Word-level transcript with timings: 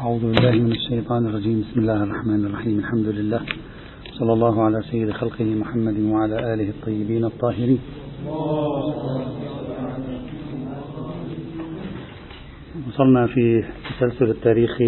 أعوذ 0.00 0.20
بالله 0.20 0.50
من 0.50 0.72
الشيطان 0.72 1.26
الرجيم. 1.26 1.60
بسم 1.60 1.80
الله 1.80 2.04
الرحمن 2.04 2.44
الرحيم. 2.44 2.78
الحمد 2.78 3.06
لله. 3.06 3.40
صلى 4.18 4.32
الله 4.32 4.62
على 4.64 4.82
سيد 4.82 5.10
خلقه 5.10 5.44
محمد 5.44 6.00
وعلى 6.00 6.54
آله 6.54 6.68
الطيبين 6.68 7.24
الطاهرين. 7.24 7.78
وصلنا 12.88 13.26
في 13.26 13.64
تسلسل 13.90 14.30
التاريخ 14.30 14.82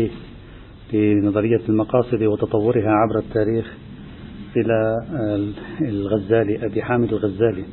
لنظرية 0.93 1.61
المقاصد 1.69 2.23
وتطورها 2.23 2.91
عبر 2.91 3.19
التاريخ 3.19 3.67
إلى 4.57 4.97
الغزالي 5.81 6.67
أبي 6.67 6.83
حامد 6.83 7.13
الغزالي. 7.13 7.65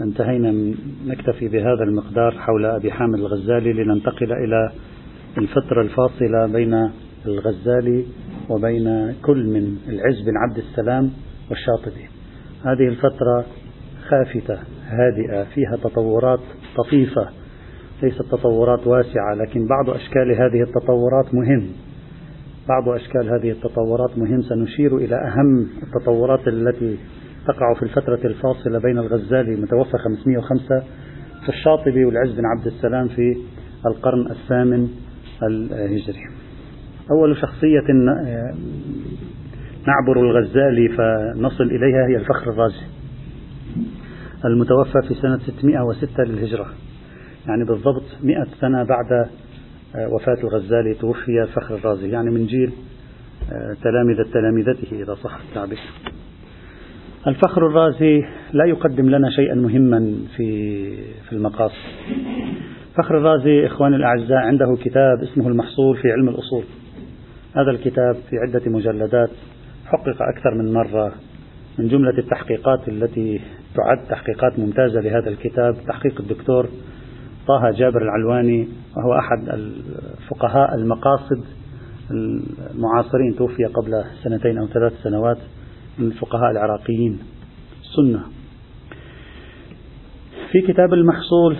انتهينا 0.00 0.74
نكتفي 1.06 1.48
بهذا 1.48 1.84
المقدار 1.88 2.32
حول 2.32 2.64
أبي 2.64 2.92
حامد 2.92 3.18
الغزالي 3.18 3.72
لننتقل 3.72 4.32
إلى 4.32 4.72
الفترة 5.38 5.82
الفاصلة 5.82 6.46
بين 6.46 6.90
الغزالي 7.26 8.04
وبين 8.50 9.14
كل 9.22 9.44
من 9.46 9.76
العز 9.88 10.20
بن 10.20 10.36
عبد 10.36 10.58
السلام 10.58 11.10
والشاطبي. 11.50 12.08
هذه 12.64 12.88
الفترة 12.88 13.44
خافتة 14.08 14.58
هادئة 14.88 15.44
فيها 15.44 15.76
تطورات 15.76 16.40
طفيفة. 16.76 17.28
ليست 18.02 18.22
تطورات 18.22 18.86
واسعة 18.86 19.34
لكن 19.34 19.66
بعض 19.66 19.90
أشكال 19.90 20.30
هذه 20.30 20.62
التطورات 20.62 21.34
مهم. 21.34 21.66
بعض 22.68 22.88
أشكال 22.88 23.28
هذه 23.28 23.50
التطورات 23.50 24.18
مهم. 24.18 24.42
سنشير 24.42 24.96
إلى 24.96 25.16
أهم 25.16 25.68
التطورات 25.82 26.48
التي 26.48 26.98
تقع 27.46 27.74
في 27.74 27.82
الفترة 27.82 28.20
الفاصلة 28.24 28.78
بين 28.78 28.98
الغزالي 28.98 29.56
متوفى 29.56 29.98
505 29.98 30.82
في 31.42 31.48
الشاطبي 31.48 32.04
والعز 32.04 32.30
بن 32.30 32.42
عبد 32.46 32.66
السلام 32.66 33.08
في 33.08 33.36
القرن 33.86 34.30
الثامن 34.30 34.88
الهجري. 35.42 36.26
أول 37.10 37.36
شخصية 37.36 37.92
نعبر 39.86 40.20
الغزالي 40.20 40.88
فنصل 40.88 41.64
إليها 41.64 42.06
هي 42.08 42.16
الفخر 42.16 42.50
الرازي 42.50 42.86
المتوفى 44.44 45.02
في 45.08 45.14
سنة 45.14 45.38
606 45.38 46.22
للهجرة. 46.22 46.66
يعني 47.46 47.64
بالضبط 47.64 48.04
100 48.22 48.46
سنة 48.60 48.82
بعد 48.82 49.28
وفاة 50.12 50.38
الغزالي 50.44 50.94
توفي 50.94 51.42
الفخر 51.42 51.74
الرازي 51.74 52.08
يعني 52.08 52.30
من 52.30 52.46
جيل 52.46 52.72
تلامذة 53.82 54.30
تلامذته 54.32 55.02
إذا 55.02 55.14
صح 55.14 55.38
التعبير. 55.48 55.78
الفخر 57.26 57.66
الرازي 57.66 58.24
لا 58.52 58.64
يقدم 58.64 59.10
لنا 59.10 59.30
شيئا 59.30 59.54
مهما 59.54 60.14
في 60.36 60.96
في 60.96 61.32
المقاصد. 61.32 61.74
فخر 62.96 63.18
الرازي 63.18 63.66
إخواني 63.66 63.96
الأعزاء 63.96 64.38
عنده 64.38 64.76
كتاب 64.80 65.22
اسمه 65.22 65.48
المحصول 65.48 65.96
في 65.96 66.12
علم 66.12 66.28
الأصول. 66.28 66.64
هذا 67.56 67.70
الكتاب 67.70 68.14
في 68.30 68.36
عدة 68.36 68.70
مجلدات 68.70 69.30
حقق 69.86 70.22
أكثر 70.22 70.54
من 70.54 70.72
مرة 70.72 71.12
من 71.78 71.88
جملة 71.88 72.18
التحقيقات 72.18 72.88
التي 72.88 73.40
تعد 73.74 74.08
تحقيقات 74.08 74.58
ممتازة 74.58 75.00
لهذا 75.00 75.28
الكتاب. 75.28 75.76
تحقيق 75.88 76.20
الدكتور 76.20 76.68
طه 77.46 77.70
جابر 77.70 78.02
العلواني 78.02 78.68
وهو 78.96 79.18
أحد 79.18 79.48
الفقهاء 79.48 80.74
المقاصد 80.74 81.44
المعاصرين 82.10 83.36
توفي 83.38 83.64
قبل 83.64 84.04
سنتين 84.22 84.58
أو 84.58 84.66
ثلاث 84.66 84.92
سنوات 85.02 85.38
من 85.98 86.06
الفقهاء 86.06 86.50
العراقيين. 86.50 87.18
السنة 87.82 88.20
في 90.54 90.60
كتاب 90.72 90.94
المحصول 90.94 91.56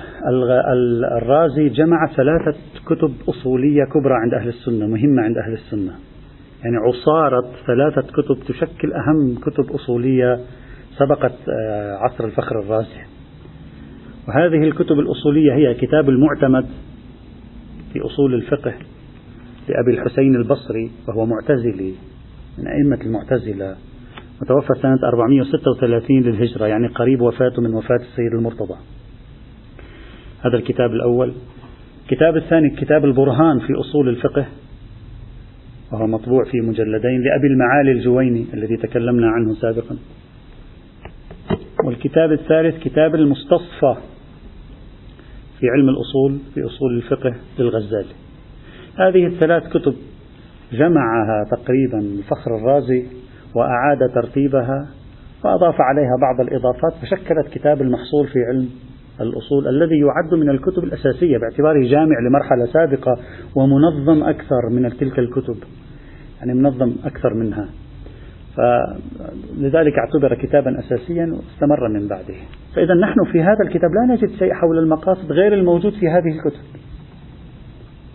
الرازي 1.19 1.69
جمع 1.69 2.07
ثلاثة 2.17 2.59
كتب 2.87 3.15
أصولية 3.29 3.85
كبرى 3.85 4.15
عند 4.15 4.35
أهل 4.35 4.49
السنة 4.49 4.87
مهمة 4.87 5.23
عند 5.23 5.39
أهل 5.39 5.53
السنة. 5.53 5.93
يعني 6.65 6.77
عصارة 6.77 7.51
ثلاثة 7.67 8.03
كتب 8.03 8.37
تشكل 8.49 8.93
أهم 8.93 9.35
كتب 9.35 9.73
أصولية 9.75 10.41
سبقت 10.97 11.35
عصر 12.01 12.25
الفخر 12.25 12.61
الرازي. 12.61 13.01
وهذه 14.29 14.69
الكتب 14.69 14.99
الأصولية 14.99 15.53
هي 15.55 15.75
كتاب 15.75 16.09
المعتمد 16.09 16.67
في 17.93 18.01
أصول 18.01 18.35
الفقه 18.35 18.75
لأبي 19.69 20.01
الحسين 20.01 20.37
البصري 20.37 20.91
وهو 21.09 21.27
معتزلي 21.27 21.93
من 22.59 22.67
أئمة 22.69 23.01
المعتزلة. 23.07 23.77
متوفى 24.43 24.75
سنة 24.83 24.99
436 25.09 26.21
للهجرة 26.23 26.67
يعني 26.67 26.87
قريب 26.87 27.21
وفاته 27.21 27.63
من 27.63 27.75
وفاة 27.75 27.97
السيد 27.97 28.35
المرتضى. 28.35 28.75
هذا 30.47 30.57
الكتاب 30.57 30.91
الأول. 30.93 31.33
الكتاب 32.03 32.37
الثاني 32.37 32.71
كتاب 32.71 33.05
البرهان 33.05 33.59
في 33.59 33.73
أصول 33.81 34.09
الفقه 34.09 34.47
وهو 35.93 36.07
مطبوع 36.07 36.45
في 36.45 36.61
مجلدين 36.61 37.21
لأبي 37.23 37.47
المعالي 37.47 37.93
الجويني 37.93 38.47
الذي 38.55 38.77
تكلمنا 38.77 39.29
عنه 39.29 39.55
سابقا. 39.55 39.97
والكتاب 41.85 42.33
الثالث 42.33 42.83
كتاب 42.83 43.15
المستصفى 43.15 43.95
في 45.61 45.67
علم 45.69 45.89
الأصول 45.89 46.39
في 46.55 46.67
أصول 46.67 46.97
الفقه 46.97 47.35
للغزالي 47.59 48.15
هذه 48.99 49.27
الثلاث 49.27 49.63
كتب 49.69 49.95
جمعها 50.73 51.45
تقريبا 51.51 51.99
الفخر 51.99 52.57
الرازي 52.57 53.05
وأعاد 53.55 53.99
ترتيبها 54.15 54.89
وأضاف 55.45 55.75
عليها 55.81 56.17
بعض 56.21 56.41
الإضافات 56.41 56.93
فشكلت 57.03 57.49
كتاب 57.53 57.83
المحصول 57.83 58.27
في 58.27 58.39
علم 58.39 58.71
الأصول 59.21 59.69
الذي 59.69 59.99
يعد 59.99 60.41
من 60.41 60.51
الكتب 60.51 60.85
الأساسية 60.85 61.39
باعتباره 61.39 61.89
جامع 61.89 62.17
لمرحلة 62.29 62.67
سابقة 62.73 63.19
ومنظم 63.55 64.23
أكثر 64.23 64.71
من 64.71 64.91
تلك 64.91 65.19
الكتب 65.19 65.57
يعني 66.41 66.55
منظم 66.55 66.93
أكثر 67.05 67.35
منها. 67.35 67.69
فلذلك 68.57 69.93
اعتبر 69.99 70.35
كتابا 70.35 70.79
أساسيا 70.79 71.27
واستمر 71.27 71.89
من 71.89 72.09
بعده. 72.09 72.35
فإذا 72.77 72.95
نحن 72.95 73.25
في 73.33 73.43
هذا 73.43 73.59
الكتاب 73.63 73.91
لا 73.91 74.15
نجد 74.15 74.31
شيء 74.39 74.53
حول 74.53 74.79
المقاصد 74.79 75.33
غير 75.33 75.55
الموجود 75.55 75.93
في 75.93 76.09
هذه 76.09 76.37
الكتب. 76.37 76.65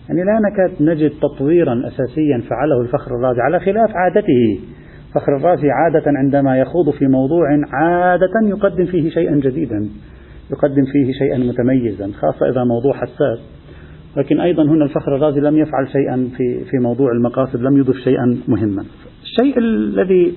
يعني 0.08 0.24
لا 0.24 0.40
نكاد 0.50 0.82
نجد 0.82 1.10
تطويرا 1.10 1.82
أساسيا 1.86 2.42
فعله 2.50 2.80
الفخر 2.80 3.16
الرازي 3.16 3.40
على 3.40 3.60
خلاف 3.60 3.90
عادته. 3.94 4.60
فخر 5.14 5.36
الرازي 5.36 5.70
عادة 5.70 6.04
عندما 6.06 6.58
يخوض 6.58 6.90
في 6.90 7.06
موضوع 7.06 7.46
عادة 7.72 8.48
يقدم 8.48 8.84
فيه 8.84 9.10
شيئا 9.10 9.34
جديدا. 9.34 9.88
يقدم 10.52 10.84
فيه 10.84 11.12
شيئا 11.12 11.38
متميزا 11.38 12.10
خاصة 12.20 12.48
إذا 12.48 12.64
موضوع 12.64 12.92
حساس. 12.94 13.38
لكن 14.16 14.40
أيضا 14.40 14.62
هنا 14.62 14.84
الفخر 14.84 15.16
الرازي 15.16 15.40
لم 15.40 15.56
يفعل 15.56 15.88
شيئا 15.88 16.28
في 16.36 16.64
في 16.70 16.78
موضوع 16.82 17.12
المقاصد 17.12 17.60
لم 17.62 17.76
يضف 17.76 17.96
شيئا 17.96 18.38
مهما. 18.48 18.84
الشيء 19.22 19.58
الذي 19.58 20.32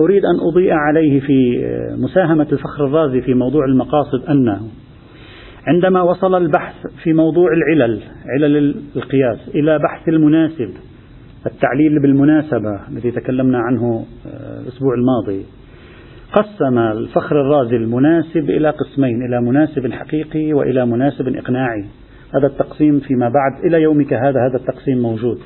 أريد 0.00 0.22
أن 0.24 0.40
أضيء 0.52 0.72
عليه 0.72 1.20
في 1.20 1.64
مساهمة 1.98 2.46
الفخر 2.52 2.86
الرازي 2.86 3.20
في 3.20 3.34
موضوع 3.34 3.64
المقاصد 3.64 4.24
أنه 4.30 4.60
عندما 5.66 6.02
وصل 6.02 6.34
البحث 6.34 6.74
في 7.02 7.12
موضوع 7.12 7.48
العلل 7.52 8.00
علل 8.26 8.74
القياس 8.96 9.38
إلى 9.54 9.78
بحث 9.78 10.08
المناسب 10.08 10.70
التعليل 11.46 12.02
بالمناسبة 12.02 12.80
الذي 12.90 13.10
تكلمنا 13.10 13.58
عنه 13.58 14.04
الأسبوع 14.62 14.94
الماضي 14.94 15.44
قسم 16.32 16.78
الفخر 16.78 17.40
الرازي 17.40 17.76
المناسب 17.76 18.50
إلى 18.50 18.70
قسمين 18.70 19.26
إلى 19.26 19.40
مناسب 19.40 19.92
حقيقي 19.92 20.52
وإلى 20.52 20.86
مناسب 20.86 21.28
إقناعي. 21.28 21.84
هذا 22.34 22.46
التقسيم 22.46 23.00
فيما 23.00 23.28
بعد 23.28 23.64
إلى 23.64 23.82
يومك 23.82 24.12
هذا 24.12 24.40
هذا 24.48 24.56
التقسيم 24.56 24.98
موجود. 24.98 25.38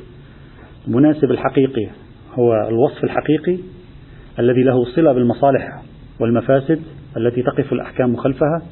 المناسب 0.88 1.30
الحقيقي 1.30 1.86
هو 2.34 2.68
الوصف 2.68 3.04
الحقيقي 3.04 3.58
الذي 4.38 4.62
له 4.62 4.84
صلة 4.84 5.12
بالمصالح 5.12 5.82
والمفاسد 6.20 6.80
التي 7.16 7.42
تقف 7.42 7.72
الأحكام 7.72 8.16
خلفها. 8.16 8.62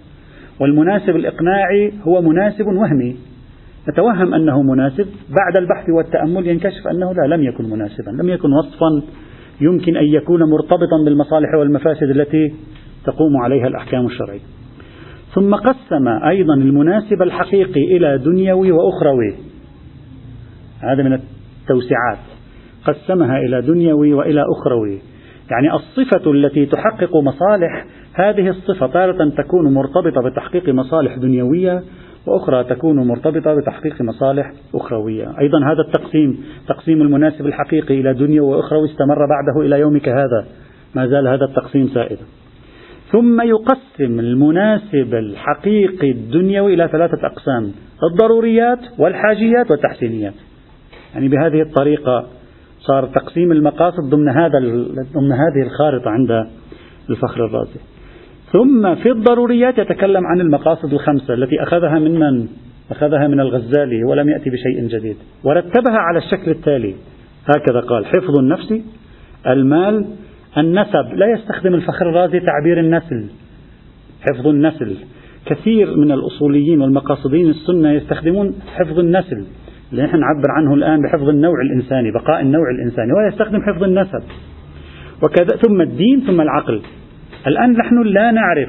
والمناسب 0.60 1.16
الإقناعي 1.16 1.92
هو 2.02 2.22
مناسب 2.22 2.66
وهمي. 2.66 3.16
نتوهم 3.88 4.34
أنه 4.34 4.62
مناسب 4.62 5.06
بعد 5.28 5.56
البحث 5.56 5.84
والتأمل 5.96 6.46
ينكشف 6.46 6.88
أنه 6.90 7.12
لا 7.12 7.34
لم 7.34 7.42
يكن 7.42 7.64
مناسبا 7.64 8.10
لم 8.10 8.28
يكن 8.28 8.48
وصفا 8.52 9.02
يمكن 9.60 9.96
أن 9.96 10.04
يكون 10.04 10.40
مرتبطا 10.50 11.04
بالمصالح 11.04 11.54
والمفاسد 11.54 12.10
التي 12.10 12.54
تقوم 13.04 13.36
عليها 13.36 13.66
الأحكام 13.66 14.06
الشرعية. 14.06 14.40
ثم 15.34 15.54
قسم 15.54 16.08
أيضا 16.08 16.54
المناسب 16.54 17.22
الحقيقي 17.22 17.96
إلى 17.96 18.18
دنيوي 18.18 18.72
وأخروي. 18.72 19.34
هذا 20.80 21.02
من 21.02 21.12
التوسعات. 21.12 22.18
قسمها 22.84 23.38
إلى 23.38 23.62
دنيوي 23.62 24.14
وإلى 24.14 24.44
أخروي. 24.56 24.98
يعني 25.50 25.74
الصفة 25.74 26.30
التي 26.30 26.66
تحقق 26.66 27.16
مصالح 27.16 27.84
هذه 28.14 28.48
الصفة 28.48 28.86
تارة 28.86 29.28
تكون 29.28 29.74
مرتبطة 29.74 30.30
بتحقيق 30.30 30.68
مصالح 30.68 31.16
دنيوية 31.16 31.82
وأخرى 32.26 32.64
تكون 32.64 33.06
مرتبطة 33.06 33.54
بتحقيق 33.54 34.02
مصالح 34.02 34.52
أخروية. 34.74 35.38
أيضا 35.40 35.58
هذا 35.64 35.80
التقسيم 35.86 36.44
تقسيم 36.68 37.02
المناسب 37.02 37.46
الحقيقي 37.46 38.00
إلى 38.00 38.14
دنيا 38.14 38.42
وأخروي 38.42 38.88
استمر 38.90 39.26
بعده 39.26 39.66
إلى 39.66 39.80
يومك 39.80 40.08
هذا. 40.08 40.46
ما 40.94 41.06
زال 41.06 41.28
هذا 41.28 41.44
التقسيم 41.44 41.88
سائدا 41.88 42.22
ثم 43.12 43.40
يقسم 43.40 44.20
المناسب 44.20 45.14
الحقيقي 45.14 46.10
الدنيوي 46.10 46.74
إلى 46.74 46.88
ثلاثة 46.88 47.26
أقسام 47.26 47.72
الضروريات 48.10 48.78
والحاجيات 48.98 49.70
والتحسينيات. 49.70 50.34
يعني 51.14 51.28
بهذه 51.28 51.62
الطريقة 51.62 52.26
صار 52.80 53.06
تقسيم 53.06 53.52
المقاصد 53.52 54.10
ضمن 54.10 54.28
هذا 54.28 54.58
ضمن 55.14 55.32
هذه 55.32 55.62
الخارطة 55.66 56.10
عند 56.10 56.46
الفخر 57.10 57.44
الرازي. 57.44 57.80
ثم 58.52 58.94
في 58.94 59.10
الضروريات 59.10 59.78
يتكلم 59.78 60.26
عن 60.26 60.40
المقاصد 60.40 60.92
الخمسة 60.92 61.34
التي 61.34 61.62
أخذها 61.62 61.98
من 61.98 62.14
من؟ 62.14 62.48
أخذها 62.90 63.28
من 63.28 63.40
الغزالي 63.40 64.04
ولم 64.04 64.28
يأتي 64.28 64.50
بشيء 64.50 64.98
جديد. 64.98 65.16
ورتبها 65.44 65.98
على 65.98 66.18
الشكل 66.18 66.50
التالي. 66.50 66.94
هكذا 67.46 67.80
قال 67.80 68.06
حفظ 68.06 68.38
النفس 68.38 68.74
المال 69.46 70.06
النسب. 70.58 71.14
لا 71.14 71.26
يستخدم 71.32 71.74
الفخر 71.74 72.10
الرازي 72.10 72.40
تعبير 72.40 72.80
النسل. 72.80 73.26
حفظ 74.20 74.46
النسل. 74.46 74.96
كثير 75.46 75.96
من 75.96 76.12
الأصوليين 76.12 76.80
والمقاصدين 76.80 77.50
السنة 77.50 77.92
يستخدمون 77.92 78.54
حفظ 78.74 78.98
النسل. 78.98 79.44
اللي 79.92 80.02
نحن 80.02 80.20
نعبر 80.20 80.50
عنه 80.50 80.74
الآن 80.74 81.02
بحفظ 81.02 81.28
النوع 81.28 81.60
الإنساني 81.60 82.10
بقاء 82.10 82.40
النوع 82.40 82.70
الإنساني. 82.70 83.12
ويستخدم 83.12 83.62
حفظ 83.62 83.82
النسب. 83.82 84.22
وكذا 85.22 85.56
ثم 85.56 85.80
الدين 85.80 86.20
ثم 86.26 86.40
العقل. 86.40 86.82
الآن 87.46 87.72
نحن 87.72 88.02
لا 88.02 88.30
نعرف 88.30 88.68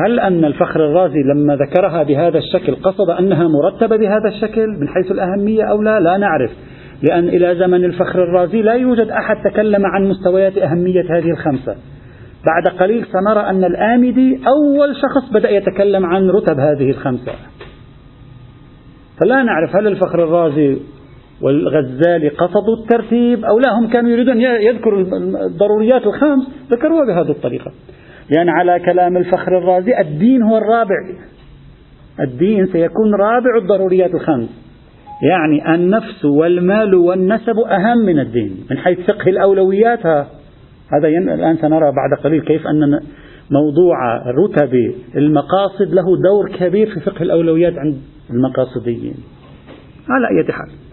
هل 0.00 0.20
أن 0.20 0.44
الفخر 0.44 0.86
الرازي 0.86 1.22
لما 1.34 1.56
ذكرها 1.56 2.02
بهذا 2.02 2.38
الشكل 2.38 2.74
قصد 2.74 3.10
أنها 3.10 3.48
مرتبة 3.48 3.96
بهذا 3.96 4.28
الشكل 4.28 4.66
من 4.66 4.88
حيث 4.88 5.10
الأهمية 5.10 5.64
أو 5.70 5.82
لا؟ 5.82 6.00
لا 6.00 6.16
نعرف. 6.16 6.50
لأن 7.02 7.28
إلى 7.28 7.54
زمن 7.54 7.84
الفخر 7.84 8.22
الرازي 8.22 8.62
لا 8.62 8.72
يوجد 8.72 9.08
أحد 9.08 9.36
تكلم 9.50 9.86
عن 9.86 10.04
مستويات 10.04 10.58
أهمية 10.58 11.18
هذه 11.18 11.30
الخمسة. 11.30 11.76
بعد 12.46 12.78
قليل 12.78 13.04
سنرى 13.06 13.40
أن 13.40 13.64
الآمدي 13.64 14.40
أول 14.46 14.96
شخص 14.96 15.32
بدأ 15.32 15.50
يتكلم 15.50 16.06
عن 16.06 16.30
رتب 16.30 16.58
هذه 16.58 16.90
الخمسة. 16.90 17.32
فلا 19.20 19.42
نعرف 19.42 19.76
هل 19.76 19.86
الفخر 19.86 20.24
الرازي 20.24 20.76
والغزالي 21.42 22.28
قصدوا 22.28 22.76
الترتيب 22.82 23.44
أو 23.44 23.58
لا. 23.58 23.78
هم 23.78 23.88
كانوا 23.88 24.10
يريدون 24.10 24.40
يذكروا 24.40 25.00
الضروريات 25.46 26.06
الخمس 26.06 26.48
ذكروها 26.70 27.04
بهذه 27.06 27.30
الطريقة. 27.30 27.72
يعني 28.30 28.50
على 28.50 28.80
كلام 28.80 29.16
الفخر 29.16 29.58
الرازي 29.58 30.00
الدين 30.00 30.42
هو 30.42 30.58
الرابع. 30.58 30.96
الدين 32.20 32.66
سيكون 32.66 33.14
رابع 33.14 33.56
الضروريات 33.62 34.14
الخمس. 34.14 34.48
يعني 35.22 35.74
النفس 35.74 36.24
والمال 36.24 36.94
والنسب 36.94 37.58
أهم 37.58 37.98
من 38.06 38.18
الدين. 38.18 38.66
من 38.70 38.78
حيث 38.78 39.00
فقه 39.00 39.30
الأولويات 39.30 40.06
هذا 40.92 41.08
الآن 41.08 41.56
سنرى 41.56 41.92
بعد 41.92 42.24
قليل 42.24 42.42
كيف 42.42 42.66
أن 42.66 43.00
موضوع 43.50 43.96
رتب 44.16 44.94
المقاصد 45.16 45.94
له 45.94 46.04
دور 46.22 46.56
كبير 46.58 46.86
في 46.94 47.00
فقه 47.00 47.22
الأولويات 47.22 47.78
عند 47.78 47.96
المقاصديين. 48.30 49.14
على 50.08 50.28
أي 50.28 50.52
حال. 50.52 50.87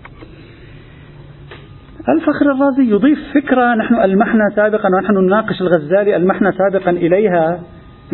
الفخر 2.10 2.52
الرازي 2.52 2.92
يضيف 2.92 3.19
فكرة 3.34 3.75
نحن 3.75 3.96
ألمحنا 3.96 4.50
سابقا 4.56 4.90
ونحن 4.96 5.13
نناقش 5.13 5.62
الغزالي 5.62 6.16
ألمحنا 6.16 6.52
سابقا 6.52 6.92
إليها. 6.92 7.60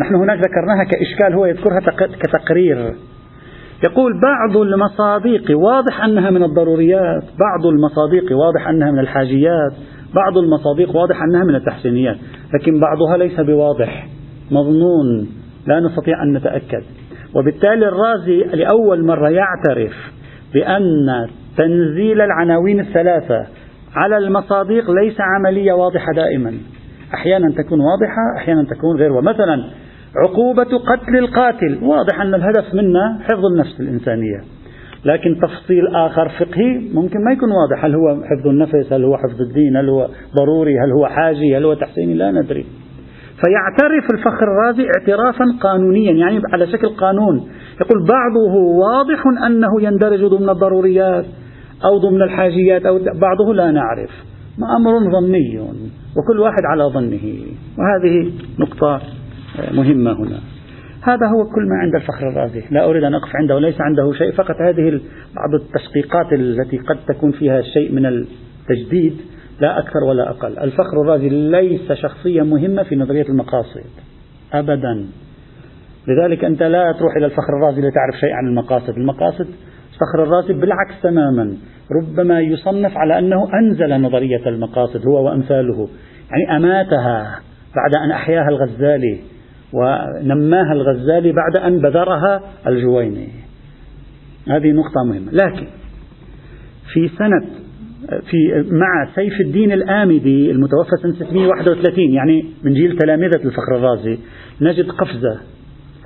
نحن 0.00 0.14
هناك 0.14 0.38
ذكرناها 0.38 0.84
كإشكال 0.84 1.34
هو 1.34 1.46
يذكرها 1.46 1.80
كتقرير. 1.96 2.94
يقول 3.84 4.12
بعض 4.20 4.56
المصادق 4.56 5.58
واضح 5.58 6.04
أنها 6.04 6.30
من 6.30 6.42
الضروريات 6.42 7.22
بعض 7.22 7.66
المصادق 7.66 8.32
واضح 8.32 8.68
أنها 8.68 8.90
من 8.90 8.98
الحاجيات 8.98 9.72
بعض 10.14 10.38
المصادق 10.38 10.96
واضح 10.96 11.22
أنها 11.22 11.44
من 11.44 11.54
التحسينيات 11.54 12.16
لكن 12.54 12.80
بعضها 12.80 13.16
ليس 13.16 13.40
بواضح. 13.40 14.06
مظنون 14.50 15.28
لا 15.66 15.80
نستطيع 15.80 16.22
أن 16.22 16.32
نتأكد. 16.32 16.82
وبالتالي 17.34 17.88
الرازي 17.88 18.44
لأول 18.44 19.06
مرة 19.06 19.28
يعترف 19.28 19.92
بأن 20.54 21.26
تنزيل 21.56 22.20
العناوين 22.20 22.80
الثلاثة 22.80 23.46
على 23.96 24.18
المصادق 24.18 24.90
ليس 24.90 25.16
عملية 25.20 25.72
واضحة 25.72 26.12
دائما. 26.16 26.54
أحيانا 27.14 27.50
تكون 27.50 27.80
واضحة 27.80 28.36
أحيانا 28.36 28.62
تكون 28.62 28.96
غير. 28.96 29.12
ومثلا 29.12 29.64
عقوبة 30.16 30.78
قتل 30.78 31.16
القاتل. 31.18 31.78
واضح 31.82 32.20
أن 32.20 32.34
الهدف 32.34 32.74
منا 32.74 33.18
حفظ 33.22 33.44
النفس 33.44 33.80
الإنسانية. 33.80 34.40
لكن 35.04 35.40
تفصيل 35.42 35.86
آخر 35.86 36.28
فقهي 36.28 36.80
ممكن 36.94 37.24
ما 37.24 37.32
يكون 37.32 37.48
واضح. 37.52 37.84
هل 37.84 37.94
هو 37.94 38.14
حفظ 38.24 38.46
النفس؟ 38.46 38.92
هل 38.92 39.04
هو 39.04 39.16
حفظ 39.16 39.40
الدين؟ 39.40 39.76
هل 39.76 39.88
هو 39.88 40.08
ضروري؟ 40.36 40.74
هل 40.78 40.92
هو 40.92 41.06
حاجي؟ 41.06 41.56
هل 41.56 41.64
هو 41.64 41.74
تحسيني؟ 41.74 42.14
لا 42.14 42.30
ندري. 42.30 42.66
فيعترف 43.42 44.04
الفخر 44.14 44.44
الرازي 44.44 44.86
اعترافا 44.98 45.44
قانونيا 45.60 46.12
يعني 46.12 46.40
على 46.52 46.66
شكل 46.66 46.88
قانون. 46.88 47.36
يقول 47.80 48.06
بعضه 48.08 48.54
واضح 48.54 49.22
أنه 49.46 49.82
يندرج 49.82 50.24
ضمن 50.24 50.48
الضروريات. 50.48 51.24
أو 51.84 51.98
ضمن 51.98 52.22
الحاجيات 52.22 52.86
أو 52.86 52.98
بعضه 52.98 53.54
لا 53.54 53.70
نعرف. 53.70 54.10
ما 54.58 54.76
أمر 54.76 55.20
ظني. 55.20 55.60
وكل 56.16 56.40
واحد 56.40 56.62
على 56.64 56.84
ظنه. 56.84 57.36
وهذه 57.78 58.32
نقطة 58.58 59.00
مهمة 59.72 60.12
هنا. 60.12 60.38
هذا 61.02 61.26
هو 61.26 61.44
كل 61.44 61.68
ما 61.68 61.76
عند 61.76 61.94
الفخر 61.94 62.28
الرازي. 62.28 62.62
لا 62.70 62.84
أريد 62.84 63.04
أن 63.04 63.14
أقف 63.14 63.36
عنده. 63.36 63.54
وليس 63.54 63.80
عنده 63.80 64.12
شيء. 64.12 64.32
فقط 64.32 64.56
هذه 64.60 65.00
بعض 65.36 65.54
التشقيقات 65.60 66.32
التي 66.32 66.78
قد 66.78 66.98
تكون 67.08 67.30
فيها 67.32 67.62
شيء 67.62 67.92
من 67.92 68.06
التجديد 68.06 69.16
لا 69.60 69.78
أكثر 69.78 70.04
ولا 70.08 70.30
أقل. 70.30 70.58
الفخر 70.58 71.02
الرازي 71.02 71.28
ليس 71.28 71.92
شخصية 71.92 72.42
مهمة 72.42 72.82
في 72.82 72.96
نظرية 72.96 73.28
المقاصد. 73.28 73.84
أبدا. 74.52 75.06
لذلك 76.08 76.44
أنت 76.44 76.62
لا 76.62 76.92
تروح 76.92 77.16
إلى 77.16 77.26
الفخر 77.26 77.56
الرازي 77.56 77.80
لتعرف 77.80 78.14
شيء 78.20 78.32
عن 78.32 78.46
المقاصد. 78.46 78.96
المقاصد 78.96 79.46
الفخر 79.92 80.22
الرازي 80.22 80.52
بالعكس 80.52 81.02
تماما. 81.02 81.56
ربما 81.92 82.40
يصنف 82.40 82.96
على 82.96 83.18
أنه 83.18 83.48
أنزل 83.54 84.00
نظرية 84.00 84.46
المقاصد 84.46 85.06
هو 85.06 85.24
وأمثاله 85.24 85.88
يعني 86.30 86.56
أماتها 86.56 87.40
بعد 87.76 88.04
أن 88.04 88.10
أحياها 88.10 88.48
الغزالي 88.48 89.20
ونماها 89.72 90.72
الغزالي 90.72 91.32
بعد 91.32 91.56
أن 91.56 91.78
بذرها 91.78 92.40
الجويني. 92.66 93.28
هذه 94.48 94.72
نقطة 94.72 95.04
مهمة. 95.04 95.32
لكن 95.32 95.66
في 96.92 97.08
سنة 97.18 97.46
في 98.30 98.66
مع 98.70 99.08
سيف 99.14 99.40
الدين 99.40 99.72
الآمدي 99.72 100.50
المتوفى 100.50 100.90
سنة 101.02 101.12
631 101.12 102.12
يعني 102.12 102.44
من 102.64 102.72
جيل 102.74 102.98
تلامذة 102.98 103.44
الفخر 103.44 103.76
الرازي 103.76 104.18
نجد 104.60 104.90
قفزة 104.90 105.40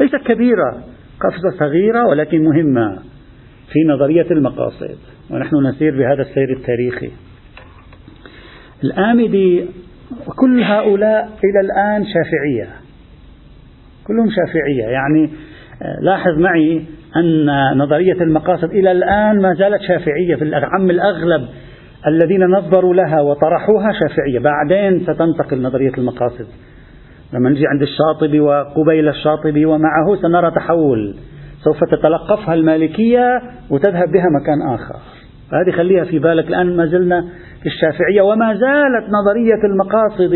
ليست 0.00 0.16
كبيرة 0.26 0.84
قفزة 1.20 1.58
صغيرة 1.58 2.06
ولكن 2.06 2.44
مهمة. 2.44 2.98
في 3.72 3.84
نظرية 3.88 4.26
المقاصد 4.30 4.96
ونحن 5.30 5.56
نسير 5.56 5.98
بهذا 5.98 6.22
السير 6.22 6.56
التاريخي. 6.56 7.10
الآمدي 8.84 9.66
وكل 10.26 10.62
هؤلاء 10.62 11.28
إلى 11.44 11.60
الآن 11.60 12.04
شافعية. 12.04 12.68
كلهم 14.06 14.28
شافعية. 14.30 14.84
يعني 14.84 15.30
آه، 15.82 15.96
لاحظ 16.02 16.38
معي 16.38 16.84
أن 17.16 17.46
نظرية 17.78 18.22
المقاصد 18.22 18.70
إلى 18.70 18.92
الآن 18.92 19.42
ما 19.42 19.54
زالت 19.54 19.82
شافعية 19.82 20.34
في 20.34 20.42
العم 20.42 20.90
الأغلب 20.90 21.48
الذين 22.06 22.46
نظروا 22.46 22.94
لها 22.94 23.20
وطرحوها 23.20 23.92
شافعية. 23.92 24.38
بعدين 24.38 25.00
ستنتقل 25.00 25.62
نظرية 25.62 25.92
المقاصد. 25.98 26.46
لما 27.32 27.50
نجي 27.50 27.66
عند 27.66 27.82
الشاطبي 27.82 28.40
وقبيل 28.40 29.08
الشاطبي 29.08 29.66
ومعه 29.66 30.16
سنرى 30.22 30.50
تحول. 30.50 31.16
سوف 31.66 31.84
تتلقفها 31.90 32.54
المالكية 32.54 33.42
وتذهب 33.70 34.12
بها 34.12 34.26
مكان 34.40 34.74
آخر. 34.74 34.96
هذه 35.52 35.76
خليها 35.76 36.04
في 36.04 36.18
بالك 36.18 36.48
الآن 36.48 36.76
ما 36.76 36.86
زلنا 36.86 37.20
في 37.62 37.66
الشافعية 37.66 38.22
وما 38.22 38.54
زالت 38.54 39.06
نظرية 39.18 39.62
المقاصد 39.64 40.34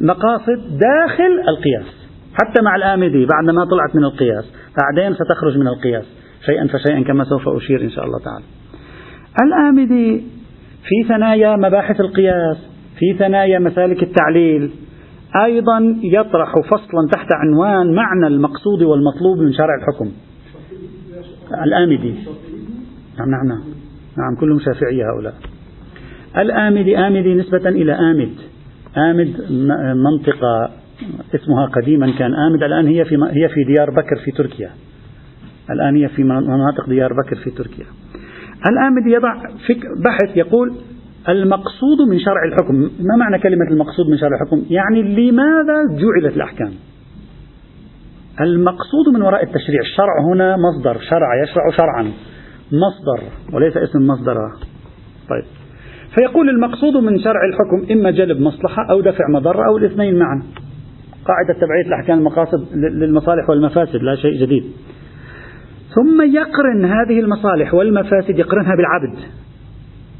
مقاصد 0.00 0.78
داخل 0.78 1.32
القياس 1.48 2.08
حتى 2.34 2.62
مع 2.62 2.76
الآمدي 2.76 3.26
بعد 3.26 3.54
ما 3.54 3.64
طلعت 3.64 3.96
من 3.96 4.04
القياس. 4.04 4.44
بعدين 4.80 5.14
ستخرج 5.14 5.58
من 5.58 5.68
القياس 5.68 6.04
شيئا 6.46 6.66
فشيئا 6.66 7.02
كما 7.04 7.24
سوف 7.24 7.48
أشير 7.48 7.82
إن 7.82 7.90
شاء 7.90 8.04
الله 8.04 8.18
تعالى. 8.18 8.44
الآمدي 9.42 10.24
في 10.88 11.08
ثنايا 11.08 11.56
مباحث 11.56 12.00
القياس 12.00 12.56
في 12.98 13.18
ثنايا 13.18 13.58
مسالك 13.58 14.02
التعليل 14.02 14.70
أيضا 15.44 15.78
يطرح 16.02 16.54
فصلا 16.70 17.08
تحت 17.12 17.28
عنوان 17.32 17.94
معنى 17.94 18.26
المقصود 18.26 18.82
والمطلوب 18.82 19.38
من 19.38 19.52
شرع 19.52 19.74
الحكم. 19.74 20.12
الآمدي. 21.64 22.14
نعم 23.18 23.30
نعم 23.30 23.46
نعم. 23.48 23.62
نعم 24.18 24.36
كلهم 24.40 24.60
شافعية 24.60 25.04
هؤلاء. 25.04 25.34
الآمدي 26.36 26.98
آمدي 26.98 27.34
نسبة 27.34 27.68
إلى 27.68 27.92
آمد. 27.92 28.32
آمد 28.96 29.52
منطقة 29.96 30.70
اسمها 31.34 31.66
قديما 31.66 32.12
كان 32.18 32.34
آمد 32.34 32.62
الآن 32.62 32.86
هي 32.86 33.04
في 33.04 33.14
هي 33.14 33.48
في 33.48 33.64
ديار 33.64 33.90
بكر 33.90 34.16
في 34.24 34.30
تركيا. 34.30 34.70
الآن 35.70 35.96
هي 35.96 36.08
في 36.08 36.24
مناطق 36.24 36.88
ديار 36.88 37.12
بكر 37.12 37.36
في 37.36 37.50
تركيا. 37.50 37.86
الآمد 38.70 39.06
يضع 39.06 39.34
بحث 40.04 40.36
يقول 40.36 40.74
المقصود 41.28 42.08
من 42.10 42.18
شرع 42.18 42.44
الحكم. 42.48 42.74
ما 43.00 43.16
معنى 43.18 43.38
كلمة 43.38 43.70
المقصود 43.70 44.06
من 44.10 44.18
شرع 44.18 44.30
الحكم؟ 44.42 44.64
يعني 44.70 45.02
لماذا 45.02 45.76
جعلت 45.90 46.36
الأحكام؟ 46.36 46.70
المقصود 48.40 49.08
من 49.14 49.22
وراء 49.22 49.42
التشريع 49.42 49.80
الشرع 49.80 50.32
هنا 50.32 50.56
مصدر 50.56 51.00
شرع 51.10 51.42
يشرع 51.42 51.70
شرعا. 51.76 52.12
مصدر 52.72 53.24
وليس 53.52 53.76
اسم 53.76 54.06
مصدر. 54.06 54.36
طيب. 55.30 55.44
فيقول 56.14 56.48
المقصود 56.48 56.96
من 56.96 57.18
شرع 57.18 57.40
الحكم 57.44 57.92
إما 57.92 58.10
جلب 58.10 58.40
مصلحة 58.40 58.90
أو 58.90 59.00
دفع 59.00 59.24
مضرة 59.34 59.68
أو 59.68 59.78
الاثنين 59.78 60.18
معا. 60.18 60.42
قاعدة 61.26 61.60
تبعية 61.60 61.86
الأحكام 61.86 62.18
المقاصد 62.18 62.74
للمصالح 62.74 63.50
والمفاسد 63.50 64.02
لا 64.02 64.16
شيء 64.16 64.40
جديد. 64.40 64.64
ثم 65.94 66.22
يقرن 66.22 66.84
هذه 66.84 67.20
المصالح 67.20 67.74
والمفاسد 67.74 68.38
يقرنها 68.38 68.74
بالعبد. 68.76 69.18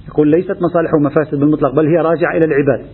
يقول 0.09 0.31
ليست 0.31 0.57
مصالح 0.63 0.95
ومفاسد 0.95 1.41
بالمطلق 1.41 1.75
بل 1.75 1.87
هي 1.87 1.97
راجعة 1.97 2.37
إلى 2.37 2.45
العباد. 2.45 2.87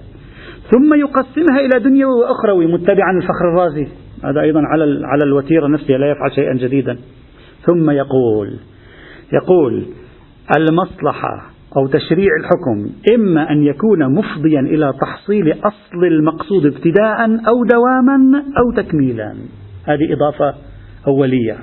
ثم 0.71 0.95
يقسمها 0.95 1.61
إلى 1.61 1.85
دنيوي 1.85 2.13
وأخروي 2.13 2.67
متبعا 2.67 3.11
الفخر 3.17 3.49
الرازي. 3.53 4.04
هذا 4.31 4.41
أيضا 4.41 4.61
على 4.61 5.07
على 5.07 5.25
الوتيرة 5.25 5.67
نفسها 5.67 5.99
لا 5.99 6.11
يفعل 6.11 6.33
شيئا 6.35 6.55
جديدا. 6.55 6.99
ثم 7.67 7.91
يقول 7.91 8.57
يقول 9.33 9.85
المصلحة 10.59 11.55
أو 11.77 11.87
تشريع 11.87 12.29
الحكم 12.41 12.91
إما 13.15 13.51
أن 13.51 13.63
يكون 13.63 14.15
مفضيا 14.15 14.61
إلى 14.61 14.93
تحصيل 15.01 15.53
أصل 15.53 16.05
المقصود 16.05 16.67
ابتداء 16.67 17.25
أو 17.49 17.65
دواما 17.65 18.43
أو 18.59 18.83
تكميلا. 18.83 19.35
هذه 19.85 20.13
إضافة 20.13 20.55
أولية. 21.07 21.57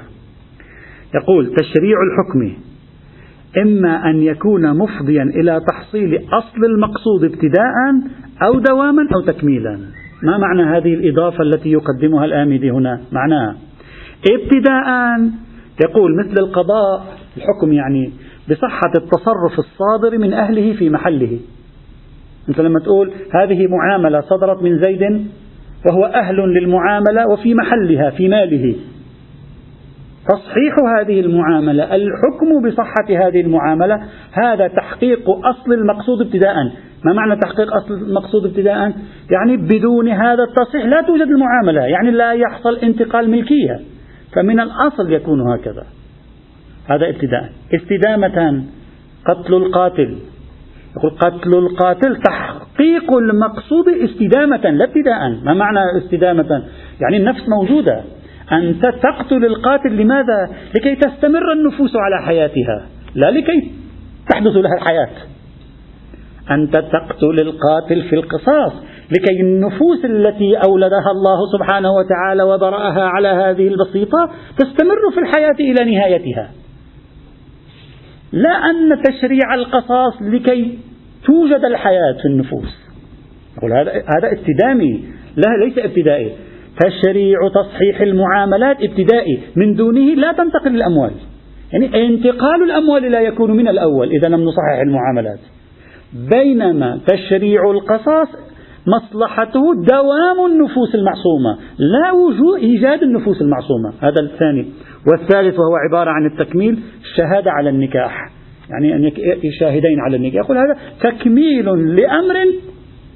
يقول 1.16 1.56
تشريع 1.56 1.98
الحكم 2.12 2.62
إما 3.58 4.10
أن 4.10 4.22
يكون 4.22 4.78
مفضيا 4.78 5.24
إلى 5.24 5.62
تحصيل 5.70 6.16
أصل 6.16 6.66
المقصود 6.66 7.24
ابتداء 7.24 7.74
أو 8.44 8.60
دواما 8.60 9.08
أو 9.16 9.22
تكميلا. 9.22 9.80
ما 10.24 10.38
معنى 10.38 10.64
هذه 10.78 10.94
الإضافة 10.94 11.44
التي 11.44 11.72
يقدمها 11.72 12.26
الآمدي 12.26 12.72
هنا؟ 12.72 13.02
معناها 13.12 13.56
ابتداء 14.32 15.20
يقول 15.84 16.18
مثل 16.20 16.40
القضاء 16.40 17.04
الحكم 17.38 17.74
يعني 17.74 18.12
بصحة 18.50 18.92
التصرف 18.96 19.60
الصادر 19.60 20.18
من 20.18 20.34
أهله 20.34 20.74
في 20.74 20.90
محله. 20.90 21.40
أنت 22.50 22.62
لما 22.62 22.80
تقول 22.80 23.12
هذه 23.34 23.68
معاملة 23.68 24.22
صدرت 24.22 24.64
من 24.64 24.80
زيد 24.80 25.28
وهو 25.90 26.06
أهل 26.06 26.36
للمعاملة 26.36 27.28
وفي 27.28 27.54
محلها 27.54 28.10
في 28.10 28.28
ماله. 28.28 28.76
تصحيح 30.28 30.76
هذه 31.00 31.20
المعاملة 31.20 31.96
الحكم 31.96 32.70
بصحة 32.70 33.28
هذه 33.28 33.42
المعاملة 33.42 34.04
هذا 34.32 34.68
تحقيق 34.68 35.30
أصل 35.30 35.74
المقصود 35.74 36.22
ابتداء. 36.22 36.56
ما 37.06 37.14
معنى 37.14 37.40
تحقيق 37.40 37.74
أصل 37.74 37.94
المقصود 37.94 38.46
ابتداء؟ 38.46 38.94
يعني 39.32 39.58
بدون 39.58 40.10
هذا 40.10 40.44
التصحيح 40.50 40.86
لا 40.86 41.02
توجد 41.02 41.28
المعاملة 41.28 41.82
يعني 41.82 42.12
لا 42.12 42.32
يحصل 42.32 42.78
انتقال 42.78 43.30
ملكية. 43.30 43.80
فمن 44.36 44.60
الأصل 44.60 45.14
يكون 45.14 45.42
هكذا. 45.42 45.84
هذا 46.90 47.10
ابتداء. 47.10 47.50
استدامة 47.76 48.64
قتل 49.26 49.54
القاتل. 49.54 50.18
يقول 50.98 51.12
قتل 51.12 51.54
القاتل 51.54 52.18
تحقيق 52.22 53.14
المقصود 53.14 53.90
استدامة 53.90 54.70
لا 54.70 54.86
ابتداء. 54.86 55.30
ما 55.46 55.54
معنى 55.54 55.80
استدامة؟ 55.98 56.64
يعني 57.02 57.18
النفس 57.18 57.50
موجودة. 57.50 58.04
أنت 58.52 58.82
تقتل 58.86 59.46
القاتل 59.46 59.98
لماذا؟ 59.98 60.50
لكي 60.76 60.96
تستمر 60.96 61.54
النفوس 61.54 61.92
على 61.96 62.26
حياتها 62.26 62.88
لا 63.16 63.32
لكي 63.32 63.72
تحدث 64.30 64.56
لها 64.56 64.74
الحياة. 64.82 65.10
أنت 66.52 66.74
تقتل 66.74 67.40
القاتل 67.42 68.02
في 68.10 68.16
القصاص 68.16 68.74
لكي 69.12 69.42
النفوس 69.42 70.06
التي 70.06 70.58
أولدها 70.68 71.12
الله 71.12 71.38
سبحانه 71.58 71.90
وتعالى 71.92 72.44
وبرأها 72.44 73.04
على 73.04 73.28
هذه 73.28 73.68
البسيطة 73.68 74.32
تستمر 74.58 75.12
في 75.14 75.20
الحياة 75.20 75.56
إلى 75.60 75.96
نهايتها. 75.96 76.52
لا 78.32 78.50
أن 78.50 79.02
تشريع 79.04 79.54
القصاص 79.54 80.22
لكي 80.22 80.80
توجد 81.26 81.66
الحياة 81.66 82.14
في 82.22 82.26
النفوس. 82.26 82.82
هذا 83.64 83.92
هذا 83.92 84.32
ابتدامي 84.32 85.04
لا 85.36 85.66
ليس 85.66 85.78
ابتدائي. 85.78 86.32
تشريع 86.80 87.38
تصحيح 87.56 88.02
المعاملات 88.02 88.78
ابتدائي. 88.82 89.40
من 89.56 89.76
دونه 89.76 90.16
لا 90.16 90.32
تنتقل 90.32 90.76
الأموال. 90.76 91.12
يعني 91.74 92.08
انتقال 92.08 92.64
الأموال 92.64 93.12
لا 93.12 93.22
يكون 93.22 93.52
من 93.52 93.68
الأول. 93.68 94.10
إذا 94.10 94.30
لم 94.30 94.42
نصحح 94.42 94.80
المعاملات. 94.86 95.40
بينما 96.34 97.00
تشريع 97.08 97.72
القصاص 97.72 98.28
مصلحته 98.88 99.62
دوام 99.76 100.52
النفوس 100.52 100.96
المعصومة 100.96 101.58
لا 101.78 102.12
وجود 102.12 102.60
إيجاد 102.60 103.04
النفوس 103.04 103.42
المعصومة. 103.42 103.94
هذا 104.00 104.22
الثاني. 104.22 104.66
والثالث 105.08 105.60
وهو 105.60 105.76
عبارة 105.76 106.10
عن 106.10 106.26
التكميل 106.26 106.80
الشهادة 107.02 107.52
على 107.52 107.70
النكاح. 107.70 108.30
يعني 108.70 109.14
شاهدين 109.60 110.00
على 110.00 110.18
النكاح. 110.18 110.46
يقول 110.46 110.58
هذا 110.58 110.78
تكميل 111.02 111.66
لأمر 111.96 112.36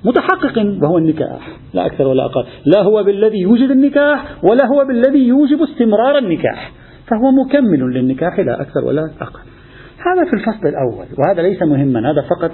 متحقق 0.05 0.83
وهو 0.83 0.97
النكاح 0.97 1.50
لا 1.74 1.85
أكثر 1.85 2.07
ولا 2.07 2.25
أقل. 2.25 2.45
لا 2.65 2.81
هو 2.81 3.03
بالذي 3.03 3.38
يوجد 3.38 3.71
النكاح 3.71 4.43
ولا 4.43 4.65
هو 4.65 4.85
بالذي 4.88 5.27
يوجب 5.27 5.62
استمرار 5.62 6.17
النكاح. 6.17 6.71
فهو 7.07 7.31
مكمل 7.45 7.93
للنكاح 7.93 8.39
لا 8.39 8.62
أكثر 8.62 8.85
ولا 8.85 9.01
أقل. 9.21 9.39
هذا 10.05 10.29
في 10.29 10.33
الفصل 10.33 10.67
الأول 10.67 11.05
وهذا 11.17 11.41
ليس 11.41 11.62
مهما 11.62 12.00
هذا 12.12 12.21
فقط 12.21 12.51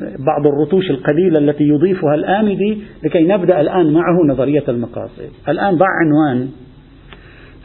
بعض 0.00 0.46
الرتوش 0.46 0.90
القليلة 0.90 1.38
التي 1.38 1.64
يضيفها 1.64 2.14
الآمدي 2.14 2.82
لكي 3.04 3.24
نبدأ 3.24 3.60
الآن 3.60 3.92
معه 3.92 4.26
نظرية 4.28 4.64
المقاصد. 4.68 5.30
الآن 5.48 5.76
ضع 5.76 5.86
عنوان 5.86 6.48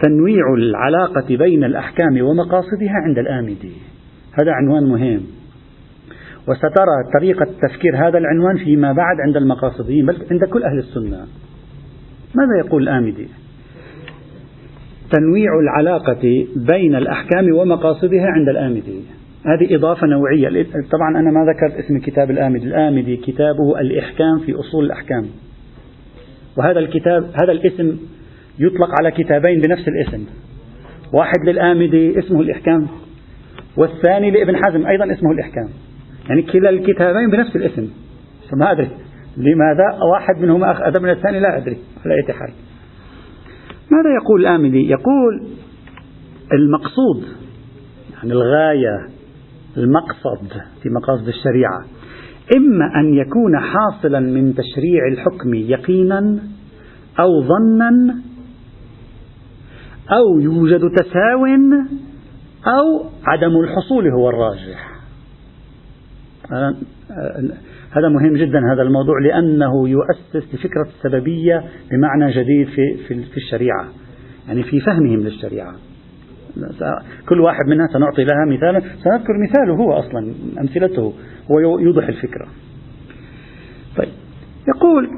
تنويع 0.02 0.54
العلاقة 0.58 1.38
بين 1.38 1.64
الأحكام 1.64 2.22
ومقاصدها 2.22 2.96
عند 3.06 3.18
الآمدي 3.18 3.72
هذا 4.40 4.52
عنوان 4.52 4.84
مهم. 4.84 5.22
وسترى 6.48 7.12
طريقة 7.20 7.46
تفكير 7.46 8.08
هذا 8.08 8.18
العنوان 8.18 8.58
فيما 8.58 8.94
بعد 8.94 9.16
عند 9.28 9.38
المقاصديين 9.38 10.06
بل 10.06 10.18
عند 10.32 10.44
كل 10.44 10.64
أهل 10.64 10.78
السنة. 10.78 11.26
ماذا 12.36 12.66
يقول 12.66 12.84
الآمدي؟ 12.84 13.28
تنويع 15.12 15.60
العلاقة 15.60 16.48
بين 16.56 16.96
الأحكام 16.96 17.56
ومقاصدها 17.56 18.28
عند 18.28 18.50
الآمدي. 18.50 19.02
هذه 19.46 19.76
إضافة 19.76 20.08
نوعية. 20.08 20.64
طبعا 20.92 21.20
أنا 21.20 21.32
ما 21.32 21.52
ذكرت 21.52 21.86
اسم 21.86 22.00
كتاب 22.00 22.32
الآمدي. 22.32 22.66
الآمدي 22.66 23.18
كتابه 23.18 23.80
الإحكام 23.80 24.40
في 24.46 24.54
أصول 24.54 24.86
الأحكام. 24.86 25.26
وهذا 26.58 26.80
الكتاب 26.80 27.24
هذا 27.24 27.52
الاسم 27.52 27.98
يطلق 28.60 28.90
على 29.00 29.12
كتابين 29.12 29.62
بنفس 29.62 29.88
الاسم. 29.88 30.26
واحد 31.14 31.40
للآمدي 31.46 32.20
اسمه 32.20 32.42
الإحكام 32.42 32.88
والثاني 33.78 34.32
لابن 34.32 34.56
حزم 34.56 34.88
أيضا 34.88 35.14
اسمه 35.14 35.32
الإحكام. 35.32 35.70
يعني 36.30 36.42
كلا 36.42 36.70
الكتابين 36.70 37.30
بنفس 37.30 37.56
الاسم. 37.56 37.90
ما 38.54 38.72
أدري. 38.72 38.90
لماذا 39.38 40.04
واحد 40.12 40.42
منهما 40.42 40.72
أخذ 40.72 41.00
من 41.02 41.10
الثاني 41.10 41.40
لا 41.40 41.58
أدري. 41.58 41.78
على 42.06 42.14
أي 42.16 42.34
حال. 42.34 42.52
ماذا 43.92 44.16
يقول 44.22 44.42
الآمدي 44.42 44.90
يقول 44.90 45.48
المقصود 46.54 47.24
يعني 48.14 48.34
الغاية 48.34 49.08
المقصد 49.78 50.48
في 50.84 50.90
مقاصد 50.90 51.28
الشريعة 51.28 51.86
إما 52.58 53.00
أن 53.00 53.14
يكون 53.14 53.60
حاصلا 53.60 54.20
من 54.20 54.56
تشريع 54.56 55.08
الحكم 55.12 55.54
يقينا 55.54 56.40
أو 57.20 57.42
ظنا 57.42 58.16
أو 60.12 60.40
يوجد 60.40 60.80
تساو 60.96 61.46
أو 62.68 63.10
عدم 63.26 63.60
الحصول 63.60 64.08
هو 64.08 64.30
الراجح. 64.30 64.95
هذا 67.92 68.10
مهم 68.10 68.34
جدا 68.34 68.60
هذا 68.74 68.82
الموضوع 68.82 69.20
لأنه 69.20 69.90
يؤسس 69.90 70.54
لفكرة 70.54 70.88
السببية 70.98 71.64
بمعنى 71.92 72.32
جديد 72.32 72.68
في, 72.68 72.98
في, 73.08 73.24
في 73.24 73.38
الشريعة. 73.38 73.86
يعني 74.48 74.64
في 74.64 74.80
فهمهم 74.80 75.20
للشريعة. 75.20 75.76
كل 77.30 77.42
واحد 77.42 77.68
منها 77.68 77.88
سنعطي 77.88 78.24
لها 78.24 78.46
مثالا. 78.46 78.80
سنذكر 78.80 79.34
مثاله 79.44 79.74
هو 79.74 79.94
أصلا 79.94 80.34
أمثلته. 80.60 81.14
هو 81.52 81.60
يوضح 81.60 82.08
الفكرة. 82.08 82.48
طيب. 83.98 84.10
يقول 84.76 85.10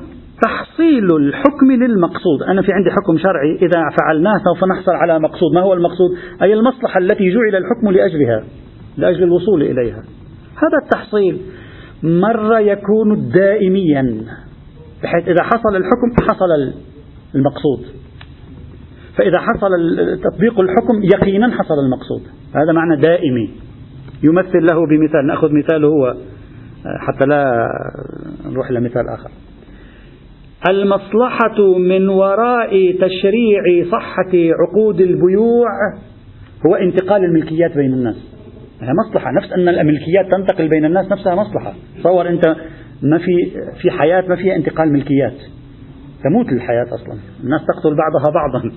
تحصيل 0.43 1.15
الحكم 1.15 1.71
للمقصود. 1.71 2.43
أنا 2.47 2.61
في 2.61 2.71
عندي 2.71 2.91
حكم 2.91 3.17
شرعي. 3.17 3.55
إذا 3.55 3.81
فعلناه 3.99 4.37
سوف 4.37 4.69
نحصل 4.69 4.91
على 4.91 5.19
مقصود. 5.19 5.53
ما 5.53 5.61
هو 5.61 5.73
المقصود؟ 5.73 6.09
أي 6.41 6.53
المصلحة 6.53 6.99
التي 6.99 7.29
جعل 7.29 7.55
الحكم 7.55 7.91
لأجلها 7.91 8.43
لأجل 8.97 9.23
الوصول 9.23 9.61
إليها. 9.61 10.03
هذا 10.57 10.77
التحصيل 10.83 11.41
مرة 12.03 12.59
يكون 12.59 13.29
دائميا 13.29 14.25
بحيث 15.03 15.27
إذا 15.27 15.43
حصل 15.43 15.75
الحكم 15.75 16.23
حصل 16.29 16.73
المقصود. 17.35 17.85
فإذا 19.17 19.39
حصل 19.39 19.69
تطبيق 20.23 20.59
الحكم 20.59 21.03
يقينا 21.03 21.51
حصل 21.51 21.73
المقصود. 21.85 22.21
هذا 22.55 22.71
معنى 22.73 23.01
دائمي. 23.01 23.49
يمثل 24.23 24.65
له 24.71 24.87
بمثال 24.87 25.27
نأخذ 25.27 25.49
مثاله 25.53 25.87
هو 25.87 26.15
حتى 26.99 27.25
لا 27.25 27.67
نروح 28.45 28.69
إلى 28.69 28.79
مثال 28.79 29.09
آخر. 29.09 29.29
المصلحة 30.69 31.77
من 31.77 32.09
وراء 32.09 32.91
تشريع 32.91 33.91
صحة 33.91 34.31
عقود 34.33 35.01
البيوع 35.01 35.69
هو 36.67 36.75
انتقال 36.75 37.23
الملكيات 37.23 37.77
بين 37.77 37.93
الناس. 37.93 38.36
هي 38.81 38.93
مصلحة. 39.07 39.31
نفس 39.31 39.53
أن 39.53 39.67
الملكيات 39.67 40.31
تنتقل 40.31 40.67
بين 40.67 40.85
الناس 40.85 41.11
نفسها 41.11 41.35
مصلحة. 41.35 41.73
تصور 41.99 42.29
أنت 42.29 42.55
ما 43.01 43.17
في 43.17 43.51
في 43.81 43.91
حياة 43.91 44.23
ما 44.29 44.35
فيها 44.35 44.55
انتقال 44.55 44.93
ملكيات. 44.93 45.37
تموت 46.23 46.49
الحياة 46.49 46.85
أصلا. 46.93 47.17
الناس 47.43 47.61
تقتل 47.61 47.95
بعضها 47.95 48.33
بعضا. 48.33 48.71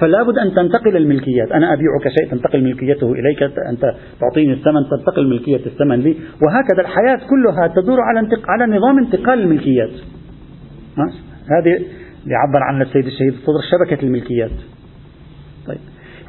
فلا 0.00 0.22
بد 0.22 0.38
أن 0.38 0.54
تنتقل 0.54 0.96
الملكيات. 0.96 1.52
أنا 1.52 1.72
أبيعك 1.72 2.08
شيء 2.18 2.30
تنتقل 2.30 2.64
ملكيته 2.64 3.12
إليك. 3.12 3.42
أنت 3.42 3.94
تعطيني 4.20 4.52
الثمن 4.52 4.82
تنتقل 4.90 5.26
ملكية 5.30 5.66
الثمن 5.66 6.00
لي. 6.00 6.16
وهكذا 6.42 6.80
الحياة 6.80 7.28
كلها 7.30 7.66
تدور 7.66 8.00
على 8.00 8.20
انتق... 8.20 8.50
على 8.50 8.76
نظام 8.76 8.98
انتقال 8.98 9.40
الملكيات. 9.40 9.92
هذه 11.56 11.76
اللي 12.24 12.34
عبر 12.34 12.62
عنها 12.62 12.82
السيد 12.82 13.06
الشهيد 13.06 13.32
صدر 13.32 13.60
شبكة 13.70 14.06
الملكيات. 14.06 14.50
طيب. 15.66 15.78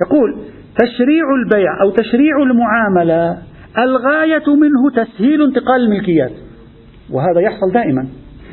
يقول 0.06 0.38
تشريع 0.78 1.26
البيع 1.44 1.82
أو 1.84 1.92
تشريع 1.92 2.38
المعاملة 2.44 3.38
الغاية 3.78 4.44
منه 4.56 5.04
تسهيل 5.04 5.44
انتقال 5.44 5.82
الملكيات. 5.82 6.32
وهذا 7.12 7.40
يحصل 7.40 7.72
دائما. 7.74 8.08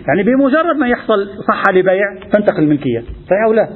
يعني 0.08 0.22
بمجرد 0.22 0.76
ما 0.76 0.88
يحصل 0.88 1.28
صحة 1.48 1.72
لبيع 1.72 2.04
تنتقل 2.32 2.62
الملكية 2.62 3.00
صحيح 3.00 3.44
أو 3.46 3.52
لا؟ 3.52 3.68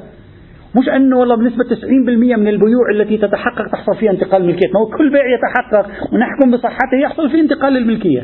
مش 0.81 0.89
أنه 0.89 1.17
والله 1.17 1.35
بنسبة 1.35 1.63
90% 1.63 2.37
من 2.37 2.47
البيوع 2.47 2.89
التي 2.95 3.17
تتحقق 3.17 3.67
تحصل 3.71 3.95
فيها 3.99 4.11
انتقال 4.11 4.41
الملكية 4.41 4.67
ما 4.73 4.79
هو 4.79 4.85
كل 4.97 5.09
بيع 5.09 5.21
يتحقق 5.25 6.13
ونحكم 6.13 6.51
بصحته 6.51 6.97
يحصل 7.03 7.29
فيه 7.29 7.41
انتقال 7.41 7.77
الملكية. 7.77 8.23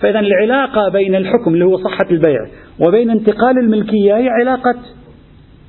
فإذا 0.00 0.20
العلاقة 0.20 0.88
بين 0.92 1.14
الحكم 1.14 1.54
اللي 1.54 1.64
هو 1.64 1.76
صحة 1.76 2.10
البيع 2.10 2.40
وبين 2.86 3.10
انتقال 3.10 3.58
الملكية 3.58 4.16
هي 4.16 4.28
علاقة 4.28 4.74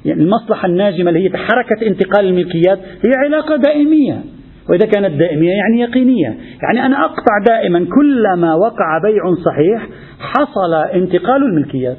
يعني 0.05 0.23
المصلحة 0.23 0.67
الناجمة 0.67 1.09
اللي 1.09 1.29
هي 1.29 1.37
حركة 1.37 1.87
انتقال 1.87 2.25
الملكيات 2.25 2.79
هي 2.79 3.11
علاقة 3.25 3.55
دائمية. 3.55 4.21
وإذا 4.69 4.85
كانت 4.85 5.19
دائمية 5.19 5.51
يعني 5.51 5.79
يقينية. 5.81 6.37
يعني 6.63 6.85
أنا 6.85 7.05
أقطع 7.05 7.39
دائما 7.47 7.79
كلما 7.79 8.55
وقع 8.55 8.99
بيع 9.03 9.35
صحيح 9.45 9.87
حصل 10.19 10.73
انتقال 10.73 11.43
الملكيات. 11.43 11.97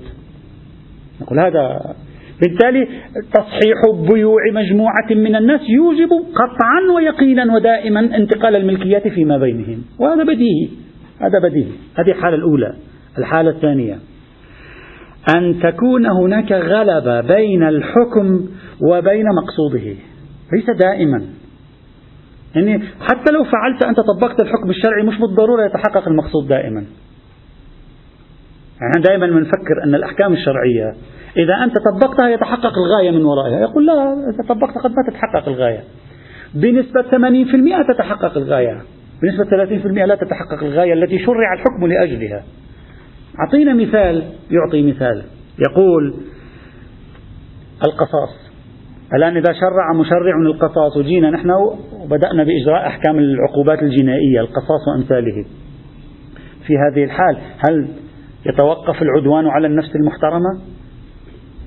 نقول 1.22 1.40
هذا 1.40 1.80
بالتالي 2.40 2.88
تصحيح 3.32 3.76
بيوع 4.12 4.40
مجموعة 4.52 5.10
من 5.10 5.36
الناس 5.36 5.60
يوجب 5.68 6.08
قطعا 6.34 6.94
ويقينا 6.96 7.54
ودائما 7.54 8.00
انتقال 8.00 8.56
الملكيات 8.56 9.08
فيما 9.08 9.38
بينهم. 9.38 9.82
وهذا 9.98 10.22
بديهي. 10.22 10.68
هذا 11.20 11.48
بديهي. 11.48 11.72
هذه 11.98 12.10
الحالة 12.10 12.36
الأولى. 12.36 12.74
الحالة 13.18 13.50
الثانية. 13.50 13.98
أن 15.28 15.60
تكون 15.62 16.06
هناك 16.06 16.52
غلبة 16.52 17.20
بين 17.20 17.62
الحكم 17.62 18.46
وبين 18.90 19.24
مقصوده. 19.42 19.94
ليس 20.52 20.66
دائما. 20.78 21.26
يعني 22.54 22.78
حتى 23.00 23.32
لو 23.32 23.44
فعلت 23.44 23.84
أنت 23.84 24.00
طبقت 24.00 24.40
الحكم 24.40 24.70
الشرعي 24.70 25.02
مش 25.02 25.18
بالضرورة 25.18 25.64
يتحقق 25.64 26.08
المقصود 26.08 26.48
دائما. 26.48 26.84
يعني 28.80 29.02
دائما 29.08 29.26
بنفكر 29.26 29.84
أن 29.84 29.94
الأحكام 29.94 30.32
الشرعية 30.32 30.94
إذا 31.36 31.64
أنت 31.64 31.74
طبقتها 31.78 32.28
يتحقق 32.28 32.72
الغاية 32.78 33.10
من 33.10 33.24
ورائها. 33.24 33.60
يقول 33.60 33.86
لا 33.86 34.12
إذا 34.12 34.48
طبقت 34.48 34.78
قد 34.78 34.90
ما 34.90 35.02
تتحقق 35.10 35.48
الغاية. 35.48 35.80
بنسبة 36.54 37.02
80% 37.02 37.82
تتحقق 37.94 38.36
الغاية. 38.36 38.82
بنسبة 39.22 39.44
30% 39.44 40.04
لا 40.04 40.14
تتحقق 40.14 40.62
الغاية 40.62 40.92
التي 40.92 41.18
شرع 41.18 41.54
الحكم 41.54 41.86
لأجلها. 41.86 42.42
أعطينا 43.38 43.74
مثال 43.74 44.24
يعطي 44.50 44.82
مثال. 44.82 45.22
يقول 45.70 46.14
القصاص. 47.84 48.50
الآن 49.14 49.36
إذا 49.36 49.52
شرع 49.52 50.00
مشرع 50.00 50.40
القصاص 50.46 50.96
وجينا 50.96 51.30
نحن 51.30 51.50
وبدأنا 51.50 52.44
بإجراء 52.44 52.86
أحكام 52.86 53.18
العقوبات 53.18 53.82
الجنائية 53.82 54.40
القصاص 54.40 54.88
وأمثاله. 54.88 55.44
في 56.66 56.72
هذه 56.78 57.04
الحال 57.04 57.36
هل 57.68 57.88
يتوقف 58.46 59.02
العدوان 59.02 59.46
على 59.46 59.66
النفس 59.66 59.96
المحترمة؟ 59.96 60.60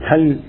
هل 0.07 0.39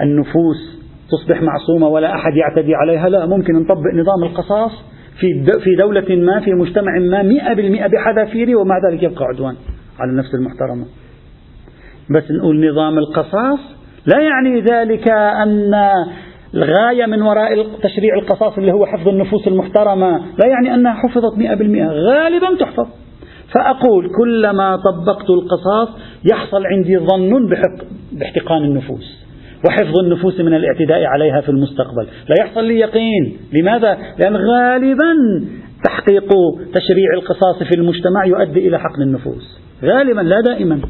النفوس 0.00 0.84
تصبح 1.10 1.42
معصومة 1.42 1.88
ولا 1.88 2.14
أحد 2.14 2.32
يعتدي 2.36 2.74
عليها؟ 2.74 3.08
لا 3.08 3.26
ممكن 3.26 3.52
نطبق 3.54 3.94
نظام 3.94 4.24
القصاص 4.24 4.72
في 5.20 5.26
في 5.64 5.74
دولة 5.78 6.16
ما 6.16 6.40
في 6.40 6.52
مجتمع 6.52 6.98
ما 6.98 7.22
مئة 7.22 7.54
بالمئة 7.54 7.86
بحذافيره 7.86 8.56
ومع 8.60 8.74
ذلك 8.90 9.02
يبقى 9.02 9.24
عدوان. 9.24 9.54
على 10.00 10.10
النفس 10.10 10.34
المحترمة. 10.34 10.84
بس 12.10 12.30
نقول 12.30 12.70
نظام 12.70 12.98
القصاص 12.98 13.58
لا 14.06 14.20
يعني 14.20 14.60
ذلك 14.60 15.08
أن 15.08 15.74
الغاية 16.54 17.06
من 17.06 17.22
وراء 17.22 17.66
تشريع 17.82 18.14
القصاص 18.14 18.58
اللي 18.58 18.72
هو 18.72 18.86
حفظ 18.86 19.08
النفوس 19.08 19.48
المحترمة 19.48 20.18
لا 20.18 20.48
يعني 20.48 20.74
أنها 20.74 20.92
حفظت 20.92 21.38
مئة 21.38 21.54
بالمئة 21.54 21.86
غالبا 21.86 22.56
تحفظ. 22.60 22.86
فأقول 23.54 24.10
كلما 24.18 24.76
طبقت 24.76 25.30
القصاص 25.30 25.88
يحصل 26.32 26.66
عندي 26.66 26.98
ظن 26.98 27.48
باحتقان 28.12 28.64
النفوس 28.64 29.24
وحفظ 29.68 29.98
النفوس 30.04 30.40
من 30.40 30.54
الاعتداء 30.54 31.04
عليها 31.04 31.40
في 31.40 31.48
المستقبل. 31.48 32.06
لا 32.28 32.34
يحصل 32.44 32.64
لي 32.64 32.78
يقين. 32.78 33.36
لماذا؟ 33.52 33.98
لأن 34.18 34.36
غالبا 34.36 35.14
تحقيق 35.84 36.28
تشريع 36.74 37.14
القصاص 37.14 37.62
في 37.62 37.78
المجتمع 37.78 38.24
يؤدي 38.26 38.68
إلى 38.68 38.78
حقن 38.78 39.02
النفوس. 39.02 39.60
غالبا 39.84 40.20
لا 40.20 40.40
دائما. 40.40 40.80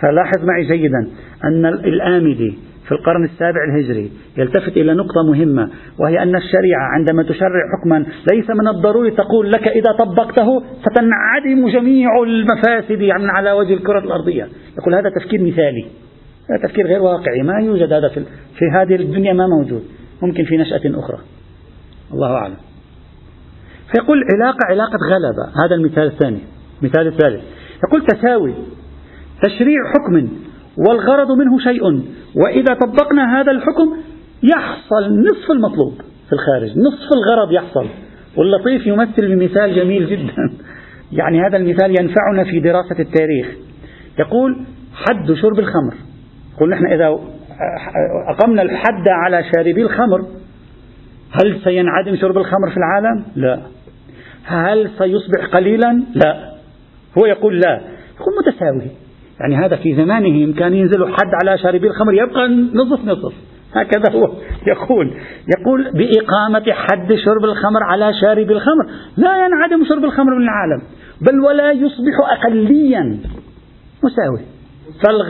فلاحظ 0.00 0.44
معي 0.44 0.64
جيدا 0.64 1.08
أن 1.44 1.66
الآمدي 1.66 2.58
في 2.86 2.92
القرن 2.92 3.24
السابع 3.24 3.64
الهجري 3.64 4.10
يلتفت 4.36 4.76
إلى 4.76 4.94
نقطة 4.94 5.22
مهمة 5.26 5.70
وهي 5.98 6.22
أن 6.22 6.36
الشريعة 6.36 6.82
عندما 6.94 7.22
تشرع 7.22 7.60
حكما 7.78 8.06
ليس 8.32 8.50
من 8.50 8.68
الضروري 8.68 9.10
تقول 9.10 9.52
لك 9.52 9.68
إذا 9.68 9.92
طبقته 9.98 10.62
ستنعدم 10.80 11.68
جميع 11.68 12.08
المفاسد 12.22 13.08
على 13.10 13.52
وجه 13.52 13.74
الكرة 13.74 13.98
الأرضية. 13.98 14.48
يقول 14.78 14.94
هذا 14.94 15.10
تفكير 15.20 15.42
مثالي. 15.42 15.84
هذا 16.50 16.68
تفكير 16.68 16.86
غير 16.86 17.02
واقعي. 17.02 17.42
ما 17.42 17.60
يوجد 17.60 17.92
هذا 17.92 18.08
في, 18.08 18.24
في 18.58 18.64
هذه 18.74 18.94
الدنيا 18.94 19.32
ما 19.32 19.46
موجود. 19.46 19.84
ممكن 20.22 20.44
في 20.44 20.56
نشأة 20.56 20.98
أخرى. 20.98 21.18
الله 22.12 22.32
أعلم. 22.32 22.56
فيقول 23.92 24.22
علاقة 24.34 24.58
علاقة 24.70 24.98
غلبة. 25.10 25.64
هذا 25.66 25.74
المثال 25.74 26.06
الثاني. 26.06 26.40
المثال 26.82 27.06
الثالث. 27.06 27.42
يقول 27.88 28.06
تساوي. 28.06 28.54
تشريع 29.42 29.78
حكم 29.94 30.28
والغرض 30.88 31.32
منه 31.38 31.58
شيء. 31.58 31.82
وإذا 32.44 32.74
طبقنا 32.74 33.40
هذا 33.40 33.52
الحكم 33.52 33.96
يحصل 34.42 35.20
نصف 35.20 35.50
المطلوب 35.50 35.94
في 36.26 36.32
الخارج. 36.32 36.70
نصف 36.78 37.08
الغرض 37.12 37.52
يحصل. 37.52 37.86
واللطيف 38.36 38.86
يمثل 38.86 39.36
بمثال 39.36 39.76
جميل 39.76 40.06
جدا. 40.06 40.52
يعني 41.18 41.40
هذا 41.46 41.56
المثال 41.56 41.90
ينفعنا 42.00 42.44
في 42.44 42.60
دراسة 42.60 42.98
التاريخ. 42.98 43.46
يقول 44.18 44.64
حد 44.94 45.32
شرب 45.32 45.58
الخمر. 45.58 45.94
يقول 46.56 46.70
نحن 46.70 46.86
إذا 46.86 47.18
أقمنا 48.28 48.62
الحد 48.62 49.08
على 49.08 49.44
شاربي 49.54 49.82
الخمر 49.82 50.26
هل 51.30 51.60
سينعدم 51.64 52.16
شرب 52.16 52.38
الخمر 52.38 52.70
في 52.70 52.76
العالم؟ 52.76 53.24
لا. 53.36 53.60
هل 54.44 54.90
سيصبح 54.98 55.46
قليلا؟ 55.52 56.02
لا. 56.14 56.53
هو 57.18 57.26
يقول 57.26 57.60
لا. 57.60 57.80
يقول 58.20 58.34
متساوي. 58.38 58.90
يعني 59.40 59.56
هذا 59.56 59.76
في 59.76 59.94
زمانهم 59.94 60.52
كان 60.52 60.74
ينزل 60.74 61.06
حد 61.08 61.30
على 61.44 61.58
شاربي 61.58 61.86
الخمر 61.86 62.14
يبقى 62.14 62.48
نصف 62.48 63.04
نصف 63.04 63.34
هكذا 63.74 64.12
هو 64.12 64.32
يقول. 64.72 65.14
يقول 65.58 65.90
بإقامة 65.92 66.72
حد 66.72 67.14
شرب 67.14 67.44
الخمر 67.44 67.82
على 67.82 68.12
شارب 68.20 68.50
الخمر. 68.50 68.84
لا 69.16 69.46
ينعدم 69.46 69.84
شرب 69.88 70.04
الخمر 70.04 70.34
من 70.34 70.42
العالم 70.42 70.82
بل 71.20 71.40
ولا 71.40 71.72
يصبح 71.72 72.14
أقليا. 72.32 73.18
مساوي. 74.04 74.40
فالغ... 75.04 75.26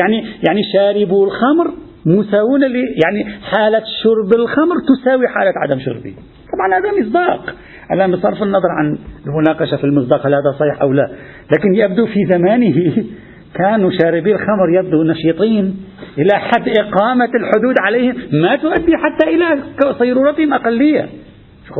يعني 0.00 0.24
يعني 0.48 0.62
شاربو 0.72 1.24
الخمر 1.24 1.70
مساوون 2.06 2.60
لي 2.60 2.82
يعني 3.04 3.40
حالة 3.42 3.82
شرب 4.02 4.32
الخمر 4.40 4.74
تساوي 4.88 5.28
حالة 5.28 5.52
عدم 5.56 5.78
شربه. 5.80 6.14
طبعا 6.52 6.80
هذا 6.80 7.00
مصداق. 7.00 7.54
الآن 7.92 8.10
بصرف 8.12 8.42
النظر 8.42 8.68
عن 8.78 8.98
المناقشة 9.26 9.76
في 9.76 9.84
المصداق 9.84 10.26
هل 10.26 10.34
هذا 10.34 10.52
صحيح 10.60 10.82
أو 10.82 10.92
لا. 10.92 11.10
لكن 11.52 11.74
يبدو 11.74 12.06
في 12.06 12.26
زمانه 12.30 13.04
كانوا 13.54 13.90
شاربي 14.02 14.32
الخمر 14.32 14.70
يبدو 14.78 15.02
نشيطين 15.02 15.76
إلى 16.18 16.38
حد 16.38 16.68
إقامة 16.68 17.30
الحدود 17.34 17.74
عليهم 17.80 18.14
ما 18.32 18.56
تؤدي 18.56 18.96
حتى 18.96 19.30
إلى 19.34 19.62
صيرورتهم 19.98 20.54
أقلية. 20.54 21.06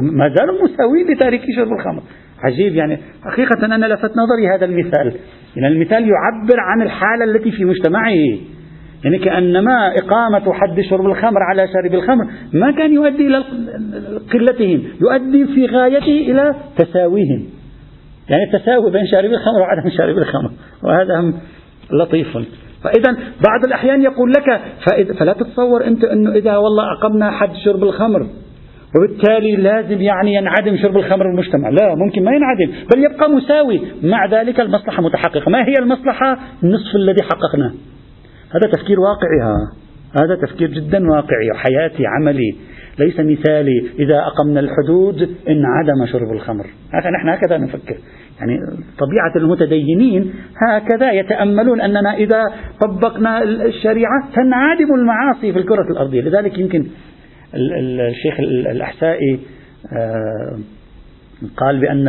ما 0.03 0.35
زالوا 0.38 0.64
مساوين 0.64 1.07
لتاركي 1.12 1.53
شرب 1.57 1.72
الخمر. 1.72 2.03
عجيب 2.42 2.74
يعني. 2.74 2.98
حقيقة 3.24 3.66
أنا 3.66 3.87
لفت 3.87 4.11
نظري 4.11 4.57
هذا 4.57 4.64
المثال. 4.64 5.12
يعني 5.57 5.74
المثال 5.74 6.03
يعبر 6.03 6.61
عن 6.61 6.83
الحالة 6.83 7.24
التي 7.24 7.50
في 7.50 7.64
مجتمعه. 7.64 8.38
يعني 9.05 9.19
كأنما 9.19 9.95
إقامة 9.95 10.53
حد 10.53 10.81
شرب 10.81 11.07
الخمر 11.07 11.43
على 11.51 11.69
شارب 11.73 11.95
الخمر 11.95 12.25
ما 12.53 12.71
كان 12.71 12.93
يؤدي 12.93 13.27
إلى 13.27 13.45
قلتهم 14.33 14.83
يؤدي 15.01 15.47
في 15.55 15.67
غايته 15.67 16.31
إلى 16.31 16.55
تساويهم. 16.77 17.47
يعني 18.29 18.45
التساوي 18.45 18.91
بين 18.91 19.07
شارب 19.07 19.31
الخمر 19.31 19.61
وعدم 19.61 19.91
شارب 19.97 20.19
الخمر 20.19 20.51
وهذا 20.83 21.33
لطيف. 21.93 22.39
فإذا 22.85 23.13
بعض 23.47 23.65
الأحيان 23.67 24.03
يقول 24.03 24.31
لك 24.31 24.61
فلا 25.19 25.33
تتصور 25.33 25.87
أنت 25.87 26.05
أنه 26.05 26.33
إذا 26.35 26.57
والله 26.57 26.85
أقمنا 26.93 27.31
حد 27.31 27.55
شرب 27.65 27.83
الخمر 27.83 28.27
وبالتالي 28.97 29.57
لازم 29.57 30.01
يعني 30.01 30.35
ينعدم 30.35 30.77
شرب 30.77 30.97
الخمر 30.97 31.27
المجتمع. 31.27 31.69
لا 31.69 31.95
ممكن 31.95 32.25
ما 32.25 32.31
ينعدم 32.33 32.73
بل 32.95 33.05
يبقى 33.05 33.31
مساوي. 33.31 33.81
مع 34.03 34.27
ذلك 34.27 34.61
المصلحة 34.61 35.03
متحققة. 35.03 35.51
ما 35.51 35.69
هي 35.69 35.75
المصلحة؟ 35.81 36.39
النصف 36.63 36.97
الذي 36.97 37.23
حققناه. 37.23 37.73
هذا 38.55 38.73
تفكير 38.73 39.01
واقعي 39.01 39.41
ها. 39.43 39.73
هذا 40.21 40.47
تفكير 40.47 40.71
جدا 40.71 41.11
واقعي. 41.11 41.51
وحياتي 41.55 42.07
عملي. 42.07 42.55
ليس 42.99 43.21
مثالي. 43.21 43.91
إذا 43.99 44.19
أقمنا 44.19 44.61
الحدود 44.61 45.37
انعدم 45.49 46.07
شرب 46.13 46.33
الخمر. 46.33 46.67
نحن 46.95 47.29
هكذا 47.29 47.59
نفكر. 47.59 47.97
يعني 48.41 48.59
طبيعة 48.99 49.33
المتدينين 49.37 50.33
هكذا 50.69 51.13
يتأملون 51.13 51.81
أننا 51.81 52.15
إذا 52.15 52.43
طبقنا 52.81 53.43
الشريعة 53.43 54.29
تنعدم 54.35 54.95
المعاصي 54.95 55.53
في 55.53 55.59
الكرة 55.59 55.93
الأرضية. 55.93 56.21
لذلك 56.21 56.59
يمكن 56.59 56.87
الشيخ 57.55 58.41
الأحسائي 58.41 59.41
آه، 59.97 60.59
قال 61.57 61.81
بأن 61.81 62.05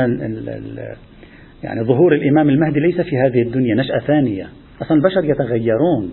يعني 1.63 1.83
ظهور 1.83 2.13
الإمام 2.13 2.49
المهدي 2.49 2.79
ليس 2.79 3.01
في 3.01 3.17
هذه 3.17 3.41
الدنيا 3.41 3.75
نشأة 3.75 3.99
ثانية. 3.99 4.47
أصلا 4.81 4.97
البشر 4.97 5.25
يتغيرون. 5.25 6.11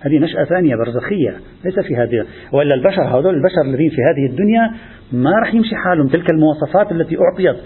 هذه 0.00 0.18
نشأة 0.18 0.44
ثانية 0.44 0.76
برزخية 0.76 1.34
ليس 1.64 1.80
في 1.88 1.96
هذه 1.96 2.26
وإلا 2.52 2.74
البشر 2.74 3.02
هذول 3.02 3.34
البشر 3.34 3.62
الذين 3.64 3.90
في 3.90 4.02
هذه 4.02 4.30
الدنيا 4.30 4.70
ما 5.12 5.30
راح 5.40 5.54
يمشي 5.54 5.76
حالهم. 5.76 6.08
تلك 6.08 6.30
المواصفات 6.30 6.92
التي 6.92 7.16
أعطيت 7.18 7.56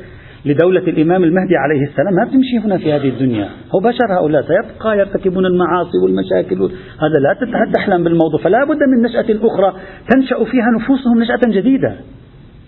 لدولة 0.44 0.80
الإمام 0.80 1.24
المهدي 1.24 1.56
عليه 1.56 1.82
السلام 1.82 2.14
ما 2.14 2.24
بتمشي 2.24 2.58
هنا 2.64 2.78
في 2.78 2.92
هذه 2.92 3.08
الدنيا. 3.08 3.48
هو 3.74 3.80
بشر 3.80 4.14
هؤلاء 4.18 4.42
سيبقى 4.42 4.98
يرتكبون 4.98 5.46
المعاصي 5.46 5.98
والمشاكل. 6.04 6.56
هذا 7.02 7.18
لا 7.20 7.72
تحلم 7.74 8.04
بالموضوع 8.04 8.40
فلا 8.44 8.64
بد 8.64 8.82
من 8.82 9.02
نشأة 9.02 9.46
أخرى 9.46 9.80
تنشأ 10.10 10.44
فيها 10.44 10.70
نفوسهم 10.76 11.22
نشأة 11.22 11.60
جديدة. 11.60 11.94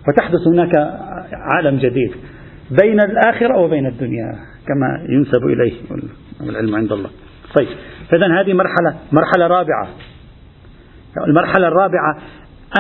وتحدث 0.09 0.47
هناك 0.47 0.77
عالم 1.33 1.79
جديد 1.79 2.11
بين 2.83 3.01
الآخرة 3.01 3.59
وبين 3.59 3.87
الدنيا 3.87 4.33
كما 4.69 5.07
ينسب 5.09 5.45
إليه 5.45 5.73
والعلم 6.41 6.75
عند 6.75 6.93
الله. 6.93 7.11
طيب. 7.59 7.69
فإذا 8.13 8.41
هذه 8.41 8.53
مرحلة 8.53 8.95
مرحلة 9.13 9.47
رابعة. 9.47 9.89
المرحلة 11.29 11.69
الرابعة 11.69 12.19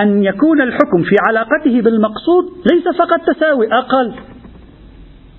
أن 0.00 0.24
يكون 0.24 0.60
الحكم 0.60 1.02
في 1.02 1.16
علاقته 1.28 1.80
بالمقصود 1.80 2.44
ليس 2.72 2.96
فقط 2.98 3.36
تساوي 3.36 3.66
أقل. 3.72 4.14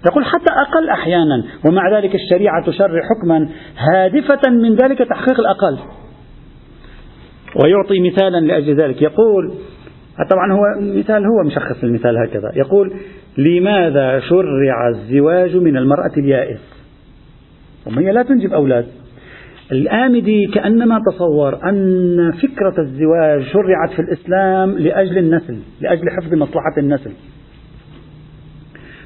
يقول 0.06 0.26
حتى 0.26 0.54
أقل 0.54 0.90
أحيانا 0.90 1.44
ومع 1.66 1.98
ذلك 1.98 2.16
الشريعة 2.16 2.66
تشرع 2.66 3.02
حكما 3.02 3.50
هادفة 3.78 4.50
من 4.50 4.76
ذلك 4.76 4.98
تحقيق 4.98 5.40
الأقل. 5.40 5.80
ويعطي 7.64 8.12
مثالا 8.12 8.38
لأجل 8.38 8.76
ذلك. 8.76 9.02
يقول 9.02 9.54
طبعا 10.32 10.54
هو 10.54 10.62
مثال 11.00 11.26
هو 11.26 11.44
مشخص 11.46 11.84
المثال 11.84 12.18
هكذا. 12.18 12.52
يقول 12.56 12.94
لماذا 13.38 14.20
شرع 14.20 14.90
الزواج 14.90 15.56
من 15.56 15.78
المرأة 15.78 16.12
اليائس؟ 16.18 16.60
وهي 17.88 18.12
لا 18.12 18.24
تنجب 18.24 18.54
أولاد؟ 18.54 19.03
الآمدي 19.72 20.48
كأنما 20.48 21.00
تصور 21.12 21.70
أن 21.70 22.32
فكرة 22.32 22.82
الزواج 22.82 23.44
شرعت 23.44 23.90
في 23.96 24.00
الإسلام 24.02 24.72
لأجل 24.78 25.18
النسل 25.18 25.58
لأجل 25.82 26.10
حفظ 26.10 26.34
مصلحة 26.34 26.78
النسل. 26.78 27.12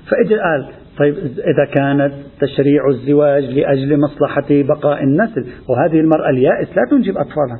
فإجا 0.10 0.42
قال 0.42 0.68
طيب 0.98 1.16
إذا 1.38 1.66
كانت 1.76 2.14
تشريع 2.42 2.88
الزواج 2.90 3.44
لأجل 3.44 4.00
مصلحة 4.00 4.48
بقاء 4.50 5.04
النسل 5.04 5.46
وهذه 5.70 6.00
المرأة 6.00 6.30
اليائس 6.30 6.68
لا 6.68 6.84
تنجب 6.90 7.18
أطفالها. 7.18 7.60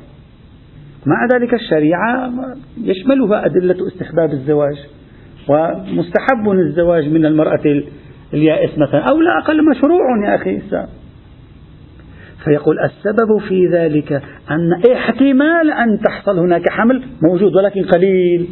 مع 1.06 1.26
ذلك 1.32 1.54
الشريعة 1.54 2.32
يشملها 2.82 3.46
أدلة 3.46 3.86
استحباب 3.86 4.32
الزواج 4.32 4.76
ومستحب 5.48 6.50
الزواج 6.50 7.08
من 7.08 7.26
المرأة 7.26 7.82
اليائس 8.34 8.70
مثلا 8.78 9.04
أو 9.10 9.20
لا 9.20 9.38
أقل 9.38 9.70
مشروع 9.70 10.24
يا 10.24 10.34
أخي 10.34 10.60
فيقول 12.44 12.76
السبب 12.78 13.38
في 13.48 13.66
ذلك 13.66 14.12
أن 14.50 14.92
احتمال 14.92 15.70
أن 15.70 16.00
تحصل 16.00 16.38
هناك 16.38 16.68
حمل 16.70 17.02
موجود 17.22 17.56
ولكن 17.56 17.84
قليل. 17.84 18.48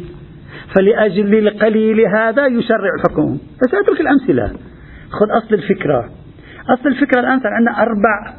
فلأجل 0.75 1.47
القليل 1.47 1.99
هذا 2.15 2.45
يشرع 2.45 2.89
الحكم 2.97 3.37
فسأترك 3.37 4.01
الأمثلة. 4.01 4.47
خذ 5.09 5.37
أصل 5.37 5.55
الفكرة. 5.55 6.09
أصل 6.73 6.89
الفكرة 6.89 7.19
الآن 7.19 7.39
صار 7.39 7.53
عندنا 7.53 7.81
أربع 7.81 8.33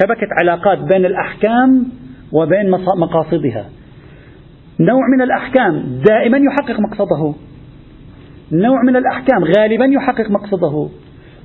شبكة 0.00 0.28
علاقات 0.40 0.78
بين 0.78 1.06
الأحكام 1.06 1.86
وبين 2.32 2.70
مقاصدها. 2.96 3.64
نوع 4.80 5.02
من 5.16 5.22
الأحكام 5.22 5.82
دائما 6.08 6.38
يحقق 6.38 6.80
مقصده. 6.80 7.34
نوع 8.52 8.82
من 8.82 8.96
الأحكام 8.96 9.44
غالبا 9.44 9.84
يحقق 9.84 10.30
مقصده. 10.30 10.88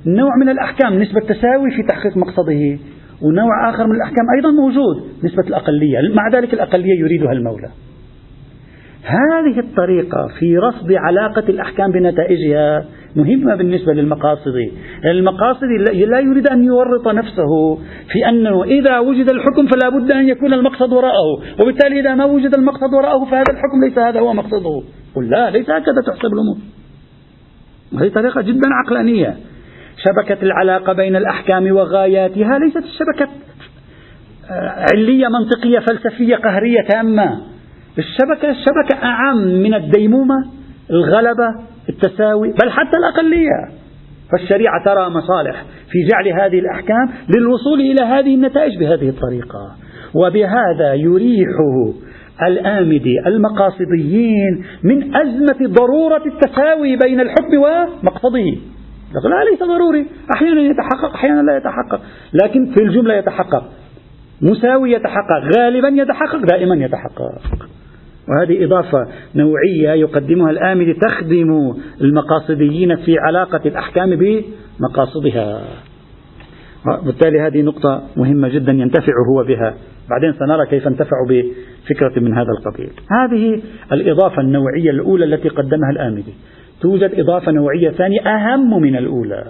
نوع 0.06 0.36
من 0.40 0.48
الأحكام 0.48 1.02
نسبة 1.02 1.20
تساوي 1.20 1.70
في 1.70 1.82
تحقيق 1.88 2.16
مقصده. 2.16 2.78
ونوع 3.22 3.70
آخر 3.70 3.86
من 3.86 3.94
الأحكام 3.94 4.24
أيضا 4.36 4.50
موجود 4.50 4.96
نسبة 5.24 5.42
الأقلية. 5.48 5.98
مع 6.14 6.28
ذلك 6.28 6.54
الأقلية 6.54 7.00
يريدها 7.00 7.32
المولى. 7.32 7.68
هذه 9.04 9.58
الطريقة 9.58 10.28
في 10.38 10.58
رصد 10.58 10.92
علاقة 10.92 11.44
الأحكام 11.48 11.92
بنتائجها 11.92 12.84
مهمة 13.16 13.54
بالنسبة 13.54 13.92
للمقاصد 13.92 14.54
المقاصد 15.04 15.64
لا 16.08 16.20
يريد 16.20 16.48
أن 16.50 16.64
يورط 16.64 17.08
نفسه 17.08 17.78
في 18.12 18.28
أنه 18.28 18.64
إذا 18.64 18.98
وجد 18.98 19.30
الحكم 19.30 19.66
فلا 19.66 19.88
بد 19.88 20.12
أن 20.12 20.28
يكون 20.28 20.52
المقصد 20.52 20.92
وراءه. 20.92 21.60
وبالتالي 21.60 22.00
إذا 22.00 22.14
ما 22.14 22.24
وجد 22.24 22.54
المقصد 22.54 22.94
وراءه 22.94 23.24
فهذا 23.24 23.52
الحكم 23.52 23.84
ليس 23.84 23.98
هذا 23.98 24.20
هو 24.20 24.32
مقصده. 24.32 24.82
قل 25.14 25.30
لا 25.30 25.50
ليس 25.50 25.70
هكذا 25.70 26.00
تحسب 26.06 26.32
الأمور. 26.32 26.56
هذه 28.00 28.08
طريقة 28.08 28.40
جدا 28.40 28.68
عقلانية. 28.84 29.36
شبكة 30.04 30.42
العلاقة 30.42 30.92
بين 30.92 31.16
الأحكام 31.16 31.72
وغاياتها 31.72 32.58
ليست 32.58 32.84
الشبكة 32.84 33.28
آه، 34.50 34.86
علية 34.92 35.26
منطقية 35.28 35.78
فلسفية 35.78 36.36
قهرية 36.36 36.80
تامة. 36.88 37.40
الشبكة 37.98 38.50
الشبكة 38.50 39.04
أعم 39.04 39.36
من 39.36 39.74
الديمومة 39.74 40.34
الغلبة 40.90 41.48
التساوي 41.88 42.48
بل 42.48 42.70
حتى 42.70 42.96
الأقلية. 42.98 43.78
فالشريعة 44.32 44.84
ترى 44.84 45.08
مصالح 45.08 45.64
في 45.90 45.98
جعل 46.10 46.40
هذه 46.42 46.58
الأحكام 46.58 47.08
للوصول 47.36 47.80
إلى 47.80 48.04
هذه 48.04 48.34
النتائج 48.34 48.78
بهذه 48.78 49.08
الطريقة. 49.08 49.76
وبهذا 50.14 50.94
يريح 50.94 51.48
الآمدي 52.42 53.14
المقاصديين 53.26 54.64
من 54.82 55.16
أزمة 55.16 55.74
ضرورة 55.74 56.22
التساوي 56.26 56.96
بين 56.96 57.20
الحكم 57.20 57.56
ومقصده 57.56 58.56
لا 59.12 59.50
ليس 59.50 59.62
ضروري. 59.62 60.06
أحيانا 60.34 60.60
يتحقق 60.60 61.14
أحيانا 61.14 61.42
لا 61.42 61.56
يتحقق. 61.56 62.00
لكن 62.32 62.66
في 62.66 62.82
الجملة 62.82 63.14
يتحقق. 63.14 63.64
مساوي 64.42 64.92
يتحقق. 64.92 65.56
غالبا 65.56 65.88
يتحقق 65.88 66.44
دائما 66.52 66.74
يتحقق. 66.74 67.68
وهذه 68.28 68.64
إضافة 68.64 69.06
نوعية 69.34 69.90
يقدمها 69.90 70.50
الآمدي 70.50 70.94
تخدم 70.94 71.74
المقاصديين 72.00 72.96
في 72.96 73.18
علاقة 73.18 73.60
الأحكام 73.66 74.16
بمقاصدها. 74.16 75.62
بالتالي 77.04 77.40
هذه 77.40 77.62
نقطة 77.62 78.02
مهمة 78.16 78.48
جدا 78.48 78.72
ينتفع 78.72 79.12
هو 79.30 79.44
بها. 79.44 79.74
بعدين 80.10 80.32
سنرى 80.38 80.66
كيف 80.66 80.86
انتفع 80.86 81.16
بفكرة 81.28 82.20
من 82.20 82.34
هذا 82.34 82.48
القبيل. 82.58 82.90
هذه 83.10 83.62
الإضافة 83.92 84.42
النوعية 84.42 84.90
الأولى 84.90 85.24
التي 85.24 85.48
قدمها 85.48 85.90
الآمدي. 85.90 86.34
توجد 86.80 87.10
إضافة 87.14 87.52
نوعية 87.52 87.90
ثانية 87.90 88.20
أهم 88.20 88.82
من 88.82 88.96
الأولى 88.96 89.44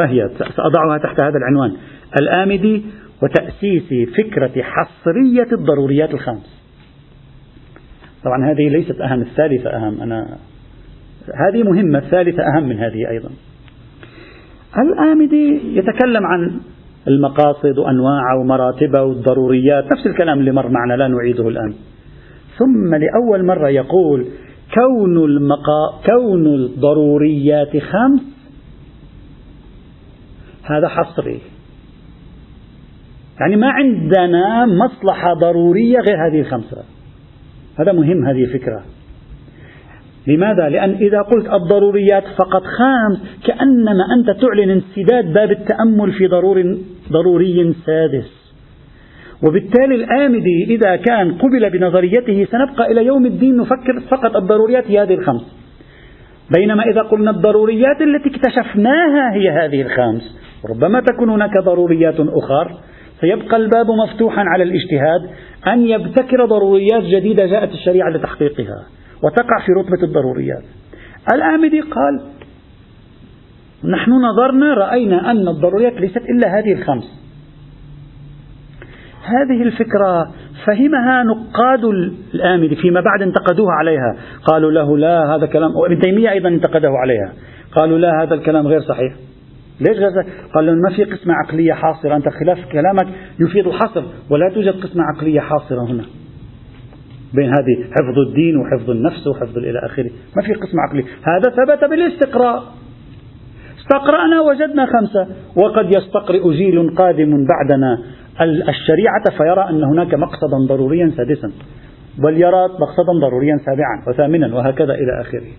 وهي 0.00 0.28
سأضعها 0.38 0.98
تحت 0.98 1.20
هذا 1.20 1.38
العنوان 1.38 1.76
الآمدي 2.20 2.84
وتأسيس 3.22 4.08
فكرة 4.16 4.62
حصرية 4.62 5.52
الضروريات 5.52 6.14
الخمس. 6.14 6.62
طبعا 8.24 8.50
هذه 8.50 8.68
ليست 8.68 9.00
أهم 9.00 9.20
الثالثة 9.20 9.70
أهم 9.70 10.00
أنا 10.00 10.38
هذه 11.48 11.62
مهمة 11.62 11.98
الثالثة 11.98 12.42
أهم 12.42 12.68
من 12.68 12.78
هذه 12.78 13.10
أيضا. 13.10 13.30
الآمدي 14.78 15.78
يتكلم 15.78 16.26
عن 16.26 16.60
المقاصد 17.08 17.78
وأنواعها 17.78 18.34
ومراتبها 18.40 19.00
والضروريات 19.00 19.84
نفس 19.92 20.06
الكلام 20.06 20.38
اللي 20.38 20.52
مر 20.52 20.68
معنا 20.68 20.94
لا 20.94 21.08
نعيده 21.08 21.48
الآن. 21.48 21.74
ثم 22.58 22.94
لأول 22.94 23.46
مرة 23.46 23.68
يقول 23.68 24.26
كون 24.74 25.24
المقا 25.24 26.00
كون 26.06 26.46
الضروريات 26.46 27.76
خمس 27.76 28.20
هذا 30.70 30.88
حصري. 30.88 31.40
يعني 33.40 33.56
ما 33.56 33.70
عندنا 33.70 34.66
مصلحة 34.66 35.34
ضرورية 35.34 35.98
غير 35.98 36.26
هذه 36.26 36.40
الخمسة. 36.40 36.82
هذا 37.78 37.92
مهم 37.92 38.26
هذه 38.26 38.44
الفكرة. 38.44 38.82
لماذا؟ 40.26 40.68
لأن 40.68 40.90
إذا 40.90 41.22
قلت 41.22 41.52
الضروريات 41.52 42.24
فقط 42.38 42.62
خمس 42.62 43.18
كأنما 43.44 44.04
أنت 44.18 44.30
تعلن 44.30 44.70
انسداد 44.70 45.32
باب 45.32 45.50
التأمل 45.50 46.12
في 46.12 46.26
ضرور 46.26 46.78
ضروري 47.12 47.74
سادس. 47.86 48.35
وبالتالي 49.42 49.94
الآمدي 49.94 50.64
إذا 50.68 50.96
كان 50.96 51.32
قبل 51.32 51.70
بنظريته 51.70 52.48
سنبقى 52.50 52.92
إلى 52.92 53.04
يوم 53.04 53.26
الدين 53.26 53.56
نفكر 53.56 54.00
فقط 54.10 54.36
الضروريات 54.36 54.90
هي 54.90 55.02
هذه 55.02 55.14
الخمس. 55.14 55.56
بينما 56.58 56.82
إذا 56.82 57.02
قلنا 57.02 57.30
الضروريات 57.30 58.00
التي 58.00 58.28
اكتشفناها 58.36 59.34
هي 59.34 59.50
هذه 59.50 59.82
الخمس 59.82 60.38
ربما 60.70 61.00
تكون 61.00 61.30
هناك 61.30 61.58
ضروريات 61.64 62.14
أخرى. 62.20 62.74
سيبقى 63.20 63.56
الباب 63.56 63.86
مفتوحا 63.90 64.42
على 64.42 64.62
الاجتهاد 64.62 65.20
أن 65.66 65.80
يبتكر 65.86 66.44
ضروريات 66.44 67.02
جديدة 67.02 67.46
جاءت 67.46 67.72
الشريعة 67.72 68.10
لتحقيقها 68.10 68.86
وتقع 69.24 69.58
في 69.66 69.72
رتبة 69.72 70.06
الضروريات. 70.06 70.62
الآمدي 71.34 71.80
قال 71.80 72.20
نحن 73.84 74.10
نظرنا 74.10 74.74
رأينا 74.74 75.30
أن 75.30 75.48
الضروريات 75.48 75.92
ليست 75.92 76.16
إلا 76.16 76.58
هذه 76.58 76.72
الخمس. 76.72 77.25
هذه 79.26 79.62
الفكرة 79.62 80.28
فهمها 80.64 81.22
نقاد 81.22 81.84
الآمدي 82.34 82.76
فيما 82.76 83.00
بعد 83.00 83.22
انتقدوها 83.22 83.72
عليها. 83.72 84.16
قالوا 84.44 84.70
له 84.70 84.98
لا 84.98 85.34
هذا 85.34 85.46
كلام 85.46 85.70
ابن 85.86 86.00
تيمية 86.00 86.30
أيضا 86.30 86.48
انتقده 86.48 86.90
عليها. 86.90 87.32
قالوا 87.72 87.98
لا 87.98 88.22
هذا 88.22 88.34
الكلام 88.34 88.66
غير 88.66 88.80
صحيح. 88.80 89.12
ليش 89.80 89.98
غير 89.98 90.10
صحيح؟ 90.10 90.26
قالوا 90.54 90.74
ما 90.74 90.96
في 90.96 91.04
قسمة 91.04 91.34
عقلية 91.34 91.72
حاصرة 91.72 92.16
أنت 92.16 92.28
خلاف 92.28 92.58
كلامك 92.72 93.06
يفيد 93.40 93.66
الحصر 93.66 94.02
ولا 94.30 94.50
توجد 94.54 94.74
قسمة 94.82 95.02
عقلية 95.04 95.40
حاصرة 95.40 95.84
هنا 95.90 96.04
بين 97.34 97.48
هذه 97.48 97.84
حفظ 97.90 98.18
الدين 98.28 98.56
وحفظ 98.56 98.90
النفس 98.90 99.26
وحفظ 99.26 99.58
إلى 99.58 99.78
آخره. 99.86 100.10
ما 100.36 100.42
في 100.42 100.52
قسم 100.52 100.80
عقلي. 100.88 101.04
هذا 101.22 101.50
ثبت 101.50 101.90
بالاستقراء. 101.90 102.62
استقرأنا 103.80 104.40
وجدنا 104.40 104.86
خمسة. 104.86 105.26
وقد 105.56 105.86
يستقرئ 105.96 106.50
جيل 106.50 106.94
قادم 106.94 107.46
بعدنا. 107.46 107.98
الشريعة 108.42 109.24
فيرى 109.38 109.70
أن 109.70 109.84
هناك 109.84 110.14
مقصدا 110.14 110.56
ضروريا 110.68 111.12
سادسا؟ 111.16 111.52
بل 112.18 112.40
يرى 112.40 112.64
مقصدا 112.64 113.12
ضروريا 113.20 113.56
سابعا 113.66 114.02
وثامنا 114.08 114.54
وهكذا 114.54 114.94
إلى 114.94 115.20
آخره. 115.20 115.50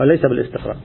وليس 0.00 0.26
بالاستقراء 0.26 0.76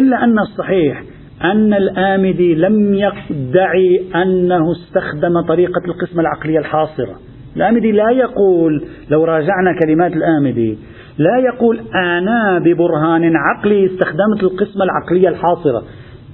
إلا 0.00 0.24
أن 0.24 0.38
الصحيح 0.38 1.02
أن 1.44 1.74
الآمدي 1.74 2.54
لم 2.54 2.94
يدعي 2.94 4.02
أنه 4.14 4.72
استخدم 4.72 5.40
طريقة 5.48 5.82
القسمة 5.84 6.20
العقلية 6.20 6.58
الحاصرة. 6.58 7.14
الآمدي 7.56 7.92
لا 7.92 8.10
يقول 8.10 8.84
لو 9.10 9.24
راجعنا 9.24 9.78
كلمات 9.84 10.12
الآمدي 10.12 10.78
لا 11.18 11.38
يقول 11.38 11.80
أنا 11.94 12.58
ببرهان 12.58 13.36
عقلي 13.36 13.86
استخدمت 13.86 14.42
القسمة 14.42 14.84
العقلية 14.84 15.28
الحاصرة. 15.28 15.82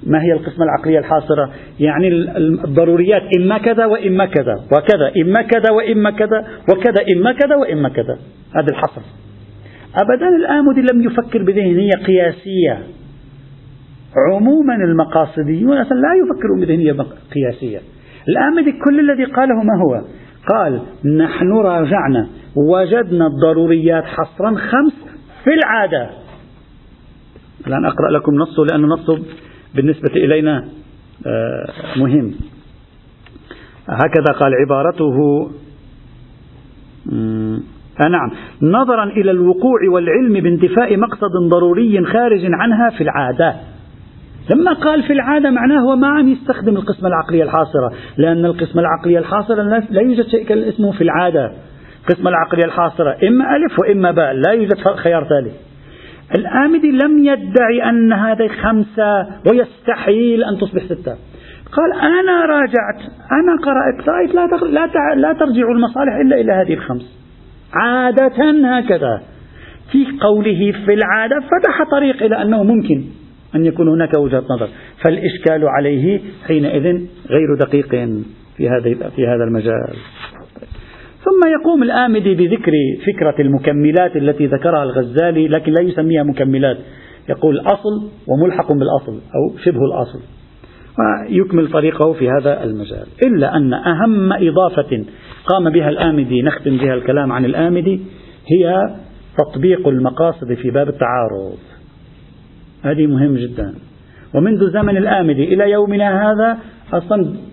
ما 0.03 0.23
هي 0.23 0.33
القسمة 0.33 0.65
العقلية 0.65 0.99
الحاصرة؟ 0.99 1.51
يعني 1.79 2.07
الضروريات 2.37 3.21
إما 3.37 3.57
كذا 3.57 3.85
وإما 3.85 4.25
كذا 4.25 4.55
وكذا 4.71 5.11
إما 5.21 5.41
كذا 5.41 5.71
وإما 5.71 6.11
كذا 6.11 6.47
وكذا 6.71 7.03
إما 7.15 7.31
كذا 7.31 7.55
وإما 7.55 7.89
كذا. 7.89 8.17
هذا 8.55 8.67
الحصر. 8.69 9.01
أبدا 9.95 10.27
الآمدي 10.35 10.81
لم 10.93 11.01
يفكر 11.01 11.43
بذهنية 11.43 11.91
قياسية. 12.05 12.83
عموما 14.31 14.75
المقاصديون 14.75 15.77
أصلا 15.77 15.97
لا 15.97 16.13
يفكرون 16.23 16.59
بذهنية 16.61 17.05
قياسية. 17.35 17.79
الآمدي 18.29 18.71
كل 18.71 18.99
الذي 18.99 19.23
قاله 19.23 19.55
ما 19.55 19.73
هو؟ 19.81 20.05
قال 20.47 20.81
نحن 21.17 21.51
راجعنا. 21.51 22.27
وجدنا 22.55 23.27
الضروريات 23.27 24.03
حصرا 24.03 24.55
خمس 24.55 24.93
في 25.43 25.53
العادة. 25.53 26.09
الآن 27.67 27.85
أقرأ 27.85 28.11
لكم 28.11 28.35
نصه 28.35 28.63
لأن 28.71 28.81
نصه 28.81 29.19
بالنسبة 29.77 30.09
إلينا 30.15 30.65
آه، 31.25 31.65
مهم. 31.97 32.33
هكذا 33.89 34.39
قال 34.39 34.51
عبارته 34.55 35.49
آه 37.13 38.07
نعم. 38.09 38.31
نظرا 38.61 39.03
إلى 39.03 39.31
الوقوع 39.31 39.79
والعلم 39.91 40.33
بانتفاء 40.33 40.97
مقصد 40.97 41.49
ضروري 41.49 42.05
خارج 42.05 42.45
عنها 42.45 42.89
في 42.97 43.03
العادة. 43.03 43.55
لما 44.49 44.73
قال 44.73 45.03
في 45.03 45.13
العادة 45.13 45.49
معناه 45.49 45.79
هو 45.79 45.95
ما 45.95 46.07
عم 46.07 46.29
يستخدم 46.29 46.75
القسمة 46.75 47.07
العقلية 47.07 47.43
الحاصرة 47.43 47.91
لأن 48.17 48.45
القسمة 48.45 48.81
العقلية 48.81 49.19
الحاصرة 49.19 49.63
لا 49.89 50.01
يوجد 50.01 50.27
شيء 50.27 50.69
اسمه 50.69 50.91
في 50.91 51.01
العادة. 51.01 51.51
القسمة 52.01 52.29
العقلية 52.29 52.65
الحاصرة 52.65 53.17
إما 53.27 53.55
ألف 53.55 53.79
وإما 53.79 54.11
باء 54.11 54.33
لا 54.33 54.51
يوجد 54.51 54.77
خيار 54.95 55.27
ثالث. 55.29 55.66
الآمدي 56.35 56.91
لم 56.91 57.25
يدعي 57.25 57.89
أن 57.89 58.13
هذه 58.13 58.47
خمسة 58.47 59.27
ويستحيل 59.49 60.43
أن 60.43 60.57
تصبح 60.57 60.83
ستة. 60.83 61.15
قال 61.71 61.93
أنا 62.01 62.45
راجعت 62.45 63.01
أنا 63.31 63.55
قرأت 63.63 64.09
رأيت 64.09 64.35
لا, 64.35 64.45
لا, 64.67 65.15
لا 65.15 65.33
ترجع 65.33 65.71
المصالح 65.71 66.15
إلا 66.15 66.35
إلى 66.41 66.51
هذه 66.51 66.73
الخمس. 66.73 67.17
عادة 67.73 68.51
هكذا. 68.77 69.21
في 69.91 70.05
قوله 70.21 70.73
في 70.85 70.93
العادة 70.93 71.39
فتح 71.39 71.83
طريق 71.91 72.23
إلى 72.23 72.41
أنه 72.41 72.63
ممكن 72.63 73.03
أن 73.55 73.65
يكون 73.65 73.87
هناك 73.87 74.13
وجهة 74.13 74.43
نظر. 74.49 74.69
فالإشكال 75.03 75.67
عليه 75.67 76.19
حينئذ 76.47 77.01
غير 77.29 77.55
دقيق 77.59 77.89
في 78.57 78.69
هذا 78.69 79.09
في 79.15 79.27
هذا 79.27 79.43
المجال. 79.43 79.95
ثم 81.23 81.49
يقوم 81.61 81.83
الآمدي 81.83 82.35
بذكر 82.35 82.71
فكرة 83.07 83.41
المكملات 83.41 84.15
التي 84.15 84.45
ذكرها 84.45 84.83
الغزالي 84.83 85.47
لكن 85.47 85.71
لا 85.71 85.81
يسميها 85.81 86.23
مكملات. 86.23 86.77
يقول 87.29 87.59
أصل 87.59 88.09
وملحق 88.27 88.71
بالأصل 88.71 89.13
أو 89.13 89.57
شبه 89.65 89.79
الأصل. 89.85 90.19
ويكمل 90.99 91.71
طريقه 91.71 92.13
في 92.13 92.29
هذا 92.29 92.63
المجال. 92.63 93.05
إلا 93.27 93.57
أن 93.57 93.73
أهم 93.73 94.33
إضافة 94.33 95.05
قام 95.45 95.69
بها 95.69 95.89
الآمدي 95.89 96.41
نختم 96.41 96.77
بها 96.77 96.93
الكلام 96.93 97.31
عن 97.31 97.45
الآمدي 97.45 98.01
هي 98.47 98.95
تطبيق 99.37 99.87
المقاصد 99.87 100.53
في 100.53 100.71
باب 100.71 100.89
التعارض. 100.89 101.57
هذه 102.83 103.07
مهم 103.07 103.35
جدا. 103.35 103.73
ومنذ 104.35 104.71
زمن 104.71 104.97
الآمدي 104.97 105.53
إلى 105.53 105.71
يومنا 105.71 106.31
هذا 106.31 106.57
أصلا 106.93 107.46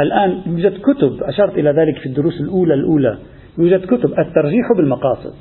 الآن 0.00 0.42
يوجد 0.46 0.78
كتب 0.80 1.22
أشرت 1.22 1.58
إلى 1.58 1.70
ذلك 1.70 1.98
في 1.98 2.06
الدروس 2.06 2.40
الأولى 2.40 2.74
الأولى 2.74 3.18
يوجد 3.58 3.86
كتب 3.86 4.18
الترجيح 4.18 4.72
بالمقاصد 4.76 5.34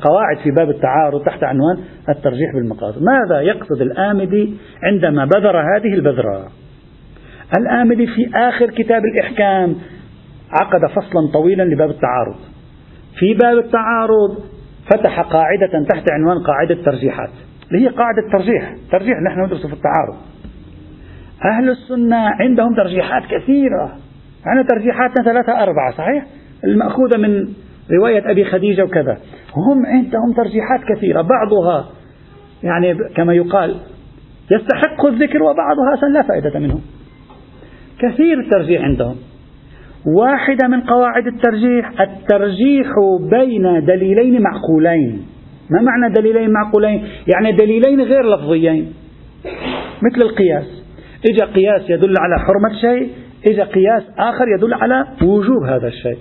قواعد 0.00 0.38
في 0.44 0.50
باب 0.50 0.70
التعارض 0.70 1.24
تحت 1.24 1.44
عنوان 1.44 1.78
الترجيح 2.08 2.54
بالمقاصد. 2.54 3.02
ماذا 3.02 3.40
يقصد 3.40 3.80
الآمدي 3.80 4.54
عندما 4.82 5.24
بذر 5.24 5.60
هذه 5.60 5.94
البذرة؟ 5.94 6.48
الآمدي 7.58 8.06
في 8.06 8.30
آخر 8.34 8.70
كتاب 8.70 9.02
الإحكام 9.04 9.76
عقد 10.50 10.90
فصلا 10.90 11.32
طويلا 11.32 11.62
لباب 11.62 11.90
التعارض. 11.90 12.36
في 13.18 13.34
باب 13.34 13.58
التعارض 13.58 14.38
فتح 14.94 15.20
قاعدة 15.20 15.86
تحت 15.88 16.10
عنوان 16.12 16.38
قاعدة 16.38 16.74
ترجيحات 16.74 17.30
اللي 17.70 17.84
هي 17.84 17.88
قاعدة 17.88 18.22
ترجيح 18.32 18.74
ترجيح 18.92 19.20
نحن 19.30 19.40
ندرس 19.40 19.66
في 19.66 19.72
التعارض. 19.72 20.16
أهل 21.44 21.70
السنة 21.70 22.16
عندهم 22.16 22.74
ترجيحات 22.74 23.22
كثيرة. 23.22 23.92
عندنا 24.46 24.68
ترجيحاتنا 24.68 25.24
ثلاثة 25.24 25.62
أربعة 25.62 25.92
صحيح؟ 25.98 26.26
المأخوذة 26.64 27.18
من 27.18 27.48
رواية 27.90 28.30
أبي 28.30 28.44
خديجة 28.44 28.84
وكذا. 28.84 29.18
هم 29.56 29.86
عندهم 29.86 30.32
ترجيحات 30.36 30.80
كثيرة. 30.88 31.22
بعضها 31.22 31.88
يعني 32.62 32.94
كما 33.16 33.34
يقال 33.34 33.76
يستحق 34.50 35.06
الذكر 35.06 35.42
وبعضها 35.42 36.08
لا 36.12 36.22
فائدة 36.22 36.58
منه. 36.58 36.80
كثير 37.98 38.40
الترجيح 38.40 38.82
عندهم. 38.82 39.16
واحدة 40.16 40.68
من 40.68 40.80
قواعد 40.80 41.26
الترجيح 41.26 42.00
الترجيح 42.00 42.86
بين 43.30 43.84
دليلين 43.84 44.42
معقولين. 44.42 45.26
ما 45.70 45.82
معنى 45.82 46.14
دليلين 46.14 46.50
معقولين؟ 46.50 47.04
يعني 47.26 47.52
دليلين 47.52 48.00
غير 48.00 48.22
لفظيين. 48.34 48.92
مثل 50.02 50.22
القياس. 50.22 50.81
إجا 51.30 51.44
قياس 51.44 51.90
يدل 51.90 52.14
على 52.18 52.38
حرمة 52.38 52.80
شيء 52.80 53.10
إجا 53.46 53.64
قياس 53.64 54.02
آخر 54.18 54.44
يدل 54.58 54.74
على 54.74 55.06
وجوب 55.22 55.62
هذا 55.66 55.86
الشيء. 55.88 56.18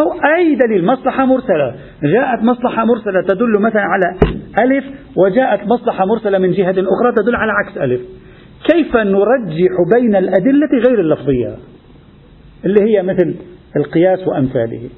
أو 0.00 0.12
أي 0.36 0.54
دليل 0.54 0.84
مصلحة 0.84 1.24
مرسلة. 1.24 1.74
جاءت 2.02 2.42
مصلحة 2.42 2.84
مرسلة 2.84 3.22
تدل 3.28 3.60
مثلا 3.60 3.82
على 3.82 4.18
ألف 4.62 4.84
وجاءت 5.16 5.66
مصلحة 5.68 6.06
مرسلة 6.06 6.38
من 6.38 6.52
جهة 6.52 6.70
أخرى 6.70 7.12
تدل 7.16 7.36
على 7.36 7.52
عكس 7.52 7.78
ألف. 7.78 8.00
كيف 8.72 8.96
نرجح 8.96 9.72
بين 9.94 10.16
الأدلة 10.16 10.68
غير 10.86 11.00
اللفظية؟ 11.00 11.54
اللي 12.64 12.80
هي 12.82 13.02
مثل 13.02 13.34
القياس 13.76 14.28
وأمثاله. 14.28 14.88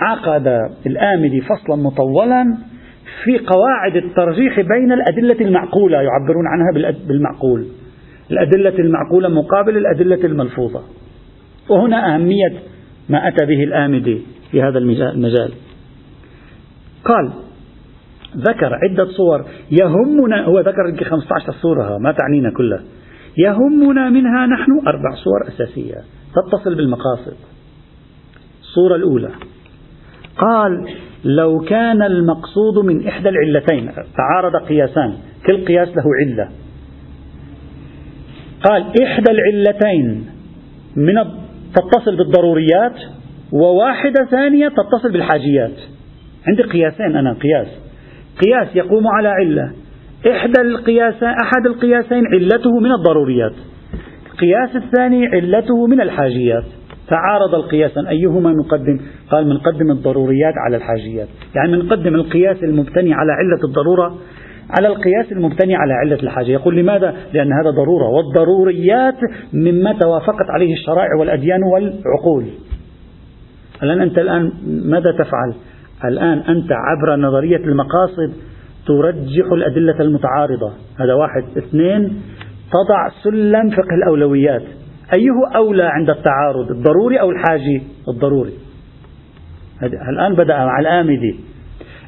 عقد 0.00 0.46
الآمدي 0.86 1.40
فصلا 1.40 1.76
مطولا 1.76 2.44
في 3.24 3.38
قواعد 3.38 3.96
الترجيح 3.96 4.60
بين 4.60 4.92
الأدلة 4.92 5.46
المعقولة 5.46 5.96
يعبرون 5.96 6.46
عنها 6.46 6.94
بالمعقول. 7.08 7.66
الأدلة 8.30 8.78
المعقولة 8.78 9.28
مقابل 9.28 9.76
الأدلة 9.76 10.24
الملفوظة. 10.24 10.82
وهنا 11.68 12.14
أهمية 12.14 12.52
ما 13.08 13.28
أتى 13.28 13.46
به 13.46 13.64
الآمدي 13.64 14.22
في 14.50 14.62
هذا 14.62 14.78
المجال. 14.78 15.52
قال 17.04 17.30
ذكر 18.36 18.74
عدة 18.74 19.04
صور 19.04 19.44
يهمنا 19.70 20.44
هو 20.44 20.60
ذكر 20.60 21.04
15 21.04 21.52
صورة 21.52 21.98
ما 21.98 22.12
تعنينا 22.12 22.50
كلها. 22.56 22.82
يهمنا 23.38 24.10
منها 24.10 24.46
نحن 24.46 24.72
أربع 24.86 25.14
صور 25.14 25.48
أساسية 25.48 25.94
تتصل 26.34 26.74
بالمقاصد. 26.74 27.36
الصورة 28.60 28.96
الأولى 28.96 29.30
قال 30.36 30.88
لو 31.24 31.58
كان 31.58 32.02
المقصود 32.02 32.84
من 32.84 33.06
إحدى 33.08 33.28
العلتين 33.28 33.92
تعارض 34.16 34.56
قياسان 34.68 35.14
كل 35.46 35.64
قياس 35.64 35.88
له 35.88 36.04
علة. 36.20 36.48
قال 38.64 39.02
إحدى 39.02 39.30
العلتين 39.30 40.26
من 40.96 41.14
تتصل 41.74 42.16
بالضروريات 42.16 42.96
وواحدة 43.52 44.26
ثانية 44.30 44.68
تتصل 44.68 45.12
بالحاجيات. 45.12 45.76
عندي 46.48 46.62
قياسين 46.62 47.16
أنا 47.16 47.32
قياس. 47.32 47.66
قياس 48.44 48.76
يقوم 48.76 49.06
على 49.06 49.28
علة. 49.28 49.72
إحدى 50.30 50.60
القياسين 50.60 51.28
أحد 51.28 51.66
القياسين 51.66 52.26
علته 52.26 52.80
من 52.80 52.92
الضروريات. 52.92 53.52
القياس 54.32 54.76
الثاني 54.76 55.26
علته 55.26 55.86
من 55.86 56.00
الحاجيات. 56.00 56.64
تعارض 57.08 57.54
القياسان 57.54 58.06
أيهما 58.06 58.52
نقدم؟ 58.52 59.00
قال 59.30 59.46
منقدم 59.46 59.90
الضروريات 59.90 60.54
على 60.66 60.76
الحاجيات. 60.76 61.28
يعني 61.54 61.72
منقدم 61.72 62.14
القياس 62.14 62.62
المبتني 62.62 63.14
على 63.14 63.32
علة 63.32 63.64
الضرورة 63.64 64.18
على 64.78 64.88
القياس 64.88 65.32
المبتني 65.32 65.76
على 65.76 65.92
علة 65.92 66.18
الحاجة. 66.22 66.50
يقول 66.50 66.76
لماذا؟ 66.76 67.14
لأن 67.32 67.52
هذا 67.52 67.70
ضرورة. 67.70 68.08
والضروريات 68.08 69.18
مما 69.52 69.92
توافقت 69.92 70.50
عليه 70.50 70.72
الشرائع 70.72 71.14
والأديان 71.20 71.62
والعقول. 71.62 72.44
الآن 73.82 74.00
أنت 74.00 74.18
الآن 74.18 74.52
ماذا 74.66 75.12
تفعل؟ 75.12 75.54
الآن 76.04 76.38
أنت 76.38 76.72
عبر 76.72 77.16
نظرية 77.16 77.56
المقاصد 77.56 78.32
ترجح 78.86 79.52
الأدلة 79.52 80.00
المتعارضة. 80.00 80.72
هذا 81.00 81.14
واحد. 81.14 81.44
اثنين 81.58 82.22
تضع 82.72 83.08
سلم 83.22 83.70
فقه 83.70 83.94
الأولويات. 83.94 84.62
أيه 85.14 85.56
أولى 85.56 85.82
عند 85.82 86.10
التعارض؟ 86.10 86.70
الضروري 86.70 87.20
أو 87.20 87.30
الحاجي؟ 87.30 87.82
الضروري. 88.08 88.52
الآن 90.12 90.34
بدأ 90.34 90.56
مع 90.64 90.80
الآمدي. 90.80 91.40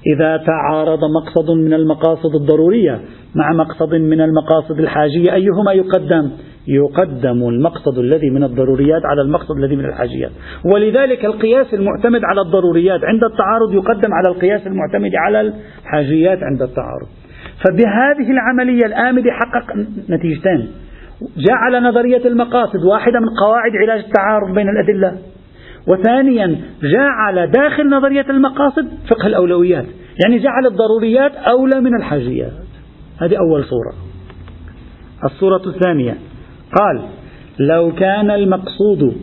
إذا 0.07 0.37
تعارض 0.37 1.01
مقصد 1.05 1.51
من 1.51 1.73
المقاصد 1.73 2.35
الضرورية 2.35 3.01
مع 3.35 3.53
مقصد 3.53 3.95
من 3.95 4.21
المقاصد 4.21 4.79
الحاجية 4.79 5.35
أيهما 5.35 5.73
يقدم؟ 5.73 6.31
يقدم 6.69 7.49
المقصد 7.49 7.99
الذي 7.99 8.31
من 8.31 8.45
الضروريات 8.45 9.03
على 9.05 9.23
المقصد 9.23 9.57
الذي 9.57 9.77
من 9.77 9.85
الحاجيات. 9.85 10.31
ولذلك 10.75 11.25
القياس 11.25 11.75
المعتمد 11.75 12.21
على 12.25 12.41
الضروريات 12.41 13.01
عند 13.05 13.25
التعارض 13.25 13.75
يقدم 13.75 14.15
على 14.15 14.29
القياس 14.29 14.67
المعتمد 14.67 15.11
على 15.15 15.41
الحاجيات 15.41 16.39
عند 16.43 16.63
التعارض. 16.63 17.07
فبهذه 17.65 18.31
العملية 18.31 18.87
الآمدي 18.87 19.31
حقق 19.33 19.77
نتيجتين. 20.11 20.69
جعل 21.49 21.83
نظرية 21.83 22.27
المقاصد 22.27 22.85
واحدة 22.85 23.21
من 23.21 23.29
قواعد 23.45 23.73
علاج 23.83 24.05
التعارض 24.05 24.55
بين 24.55 24.69
الأدلة. 24.69 25.19
وثانيا 25.87 26.61
جعل 26.83 27.51
داخل 27.51 27.89
نظرية 27.91 28.27
المقاصد 28.31 28.89
فقه 29.09 29.27
الأولويات. 29.27 29.87
يعني 30.25 30.39
جعل 30.39 30.67
الضروريات 30.67 31.33
أولى 31.35 31.81
من 31.81 31.97
الحاجيات. 31.97 32.53
هذه 33.19 33.37
أول 33.37 33.65
صورة. 33.65 33.95
الصورة 35.25 35.63
الثانية. 35.67 36.17
قال 36.81 37.03
لو 37.59 37.93
كان 37.95 38.31
المقصود 38.31 39.17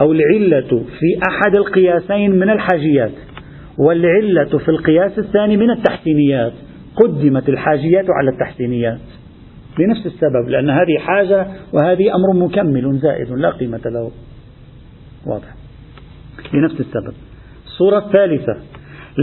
أو 0.00 0.12
العلة 0.12 0.68
في 0.68 1.20
أحد 1.28 1.54
القياسين 1.54 2.30
من 2.30 2.50
الحاجيات 2.50 3.12
والعلة 3.78 4.58
في 4.58 4.68
القياس 4.68 5.18
الثاني 5.18 5.56
من 5.56 5.70
التحسينيات 5.70 6.52
قدمت 6.96 7.48
الحاجيات 7.48 8.06
على 8.10 8.30
التحسينيات. 8.30 9.00
لنفس 9.78 10.06
السبب 10.06 10.48
لأن 10.48 10.70
هذه 10.70 10.98
حاجة 10.98 11.46
وهذه 11.72 12.14
أمر 12.14 12.44
مكمل 12.44 12.98
زائد 12.98 13.30
لا 13.30 13.50
قيمة 13.50 13.80
له. 13.84 14.10
واضح. 15.26 15.59
لنفس 16.54 16.80
السبب. 16.80 17.14
الصورة 17.66 17.98
الثالثة 17.98 18.56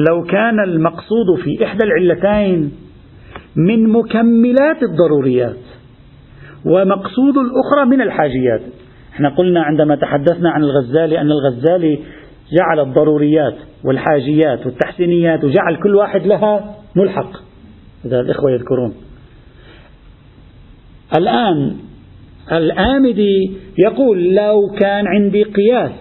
لو 0.09 0.23
كان 0.23 0.59
المقصود 0.59 1.39
في 1.43 1.65
إحدى 1.65 1.83
العلتين 1.83 2.71
من 3.55 3.89
مكملات 3.89 4.83
الضروريات 4.83 5.57
ومقصود 6.65 7.37
الأخرى 7.37 7.85
من 7.85 8.01
الحاجيات. 8.01 8.61
إحنا 9.13 9.29
قلنا 9.29 9.61
عندما 9.61 9.95
تحدثنا 9.95 10.49
عن 10.49 10.63
الغزالي 10.63 11.21
أن 11.21 11.31
الغزالي 11.31 11.99
جعل 12.57 12.79
الضروريات 12.79 13.55
والحاجيات 13.83 14.65
والتحسينيات 14.65 15.43
وجعل 15.43 15.75
كل 15.83 15.95
واحد 15.95 16.27
لها 16.27 16.75
ملحق. 16.95 17.31
إذا 18.05 18.19
الإخوة 18.19 18.51
يذكرون. 18.51 18.93
الآن 21.17 21.75
الآمدي 22.51 23.51
يقول 23.77 24.35
لو 24.35 24.59
كان 24.79 25.07
عندي 25.07 25.43
قياس 25.43 25.91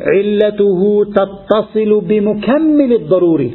علته 0.00 1.04
تتصل 1.04 2.00
بمكمل 2.00 2.92
الضروري. 2.92 3.52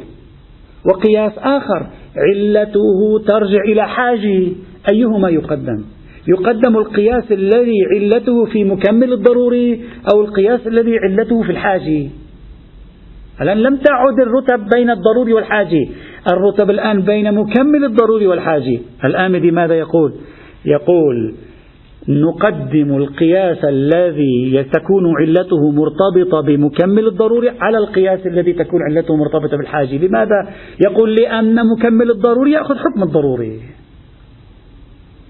وقياس 0.92 1.32
آخر 1.38 1.86
علته 2.16 3.24
ترجع 3.26 3.60
إلى 3.64 3.88
حاجة. 3.88 4.52
أيهما 4.88 5.28
يقدم؟ 5.28 5.84
يقدم 6.28 6.76
القياس 6.76 7.32
الذي 7.32 7.78
علته 7.94 8.44
في 8.44 8.64
مكمل 8.64 9.12
الضروري 9.12 9.84
أو 10.14 10.20
القياس 10.20 10.66
الذي 10.66 10.98
علته 10.98 11.42
في 11.42 11.52
الحاجي 11.52 12.10
الآن 13.40 13.58
لم 13.58 13.76
تعد 13.76 14.20
الرتب 14.20 14.68
بين 14.74 14.90
الضروري 14.90 15.32
والحاجي 15.32 15.90
الرتب 16.32 16.70
الآن 16.70 17.00
بين 17.00 17.34
مكمل 17.34 17.84
الضروري 17.84 18.26
والحاجي 18.26 18.80
الآمدي 19.04 19.50
ماذا 19.50 19.74
يقول؟ 19.74 20.14
يقول 20.64 21.34
نقدم 22.08 22.96
القياس 22.96 23.64
الذي 23.64 24.64
تكون 24.72 25.16
علته 25.20 25.70
مرتبطة 25.70 26.40
بمكمل 26.40 27.06
الضروري 27.06 27.50
على 27.60 27.78
القياس 27.78 28.26
الذي 28.26 28.52
تكون 28.52 28.80
علته 28.82 29.16
مرتبطة 29.16 29.56
بالحاجي 29.56 29.98
لماذا؟ 29.98 30.48
يقول 30.86 31.14
لأن 31.14 31.54
مكمل 31.66 32.10
الضروري 32.10 32.52
يأخذ 32.52 32.74
حكم 32.78 33.02
الضروري. 33.02 33.60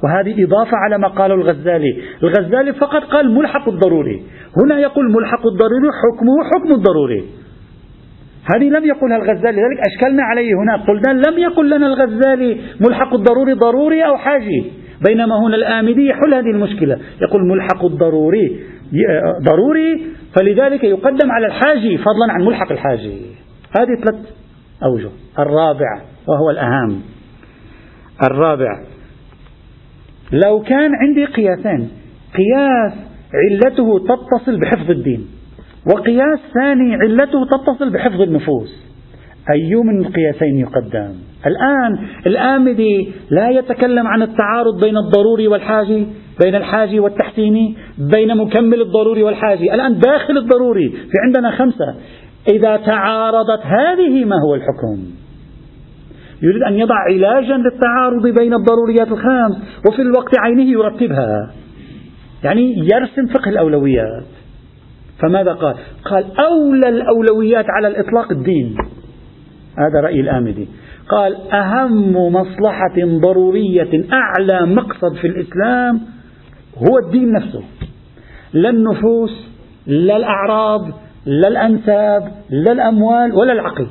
وهذه 0.05 0.45
إضافة 0.45 0.77
على 0.77 0.99
ما 0.99 1.09
قاله 1.09 1.35
الغزالي. 1.35 2.03
الغزالي 2.23 2.73
فقط 2.73 3.03
قال 3.03 3.31
ملحق 3.31 3.69
الضروري. 3.69 4.23
هنا 4.65 4.81
يقول 4.81 5.13
ملحق 5.13 5.47
الضروري 5.47 5.89
حكمه 6.03 6.45
حكم 6.55 6.73
الضروري. 6.73 7.25
هذه 8.55 8.69
لم 8.69 8.85
يقلها 8.85 9.17
الغزالي. 9.17 9.61
لذلك 9.61 9.81
أشكلنا 9.87 10.23
عليه 10.23 10.55
هنا. 10.55 10.77
قلنا 10.77 11.29
لم 11.29 11.39
يقل 11.39 11.71
لنا 11.71 11.87
الغزالي 11.87 12.61
ملحق 12.81 13.15
الضروري 13.15 13.53
ضروري 13.53 14.07
أو 14.07 14.17
حاجي. 14.17 14.84
بينما 15.09 15.39
هنا 15.47 15.57
الآمدي 15.57 16.07
يحل 16.07 16.35
هذه 16.35 16.51
المشكلة. 16.51 16.99
يقول 17.23 17.49
ملحق 17.49 17.85
الضروري 17.85 18.61
ضروري 19.43 20.03
فلذلك 20.37 20.85
يقدم 20.85 21.31
على 21.31 21.47
الحاجي 21.47 21.99
فضلا 21.99 22.33
عن 22.33 22.45
ملحق 22.45 22.73
الحاجي. 22.73 23.21
هذه 23.79 23.95
ثلاث 24.05 24.27
أوجه. 24.85 25.11
الرابع 25.39 26.03
وهو 26.29 26.51
الأهم. 26.51 27.03
الرابع 28.23 28.85
لو 30.33 30.61
كان 30.63 30.91
عندي 30.95 31.25
قياسان 31.25 31.89
قياس 32.37 32.93
علته 33.35 33.99
تتصل 33.99 34.61
بحفظ 34.61 34.91
الدين 34.91 35.27
وقياس 35.95 36.39
ثاني 36.55 36.95
علته 36.95 37.47
تتصل 37.47 37.91
بحفظ 37.91 38.21
النفوس. 38.21 38.85
أي 39.51 39.75
من 39.75 40.07
القياسين 40.07 40.59
يقدم؟ 40.59 41.15
الآن 41.47 41.99
الآمدي 42.27 43.13
لا 43.31 43.51
يتكلم 43.51 44.07
عن 44.07 44.23
التعارض 44.23 44.81
بين 44.81 44.97
الضروري 44.97 45.49
والحاجي 45.49 46.07
بين 46.43 46.55
الحاجي 46.55 47.01
والتحسيني 47.01 47.77
بين 47.99 48.37
مكمل 48.37 48.81
الضروري 48.81 49.23
والحاجي. 49.23 49.75
الآن 49.75 49.99
داخل 49.99 50.39
الضروري 50.39 50.89
في 50.89 51.19
عندنا 51.25 51.51
خمسة. 51.51 51.95
إذا 52.49 52.77
تعارضت 52.77 53.61
هذه 53.63 54.25
ما 54.25 54.37
هو 54.47 54.55
الحكم؟ 54.55 55.05
يريد 56.43 56.63
أن 56.63 56.75
يضع 56.75 56.95
علاجا 56.95 57.57
للتعارض 57.57 58.27
بين 58.39 58.55
الضروريات 58.55 59.09
الخمس 59.09 59.57
وفي 59.89 60.03
الوقت 60.03 60.39
عينه 60.39 60.73
يرتبها. 60.73 61.53
يعني 62.45 62.79
يرسم 62.79 63.27
فقه 63.35 63.49
الأولويات. 63.49 64.27
فماذا 65.23 65.53
قال؟ 65.53 65.75
قال 66.05 66.25
أولى 66.39 66.89
الأولويات 66.89 67.67
على 67.69 67.89
الإطلاق 67.89 68.33
الدين. 68.33 68.77
هذا 69.79 70.01
رأي 70.01 70.21
الآمدي. 70.21 70.69
قال 71.09 71.53
أهم 71.53 72.13
مصلحة 72.13 72.95
ضرورية 72.99 74.05
أعلى 74.13 74.67
مقصد 74.75 75.15
في 75.15 75.27
الإسلام 75.27 76.01
هو 76.79 76.99
الدين 77.07 77.33
نفسه. 77.33 77.63
لا 78.53 78.71
النفوس 78.71 79.51
لا 79.87 80.17
الأعراض 80.17 80.81
لا 81.27 81.49
الأنساب 81.49 82.33
لا 82.51 82.73
الأموال 82.73 83.33
ولا 83.33 83.53
العقل. 83.53 83.87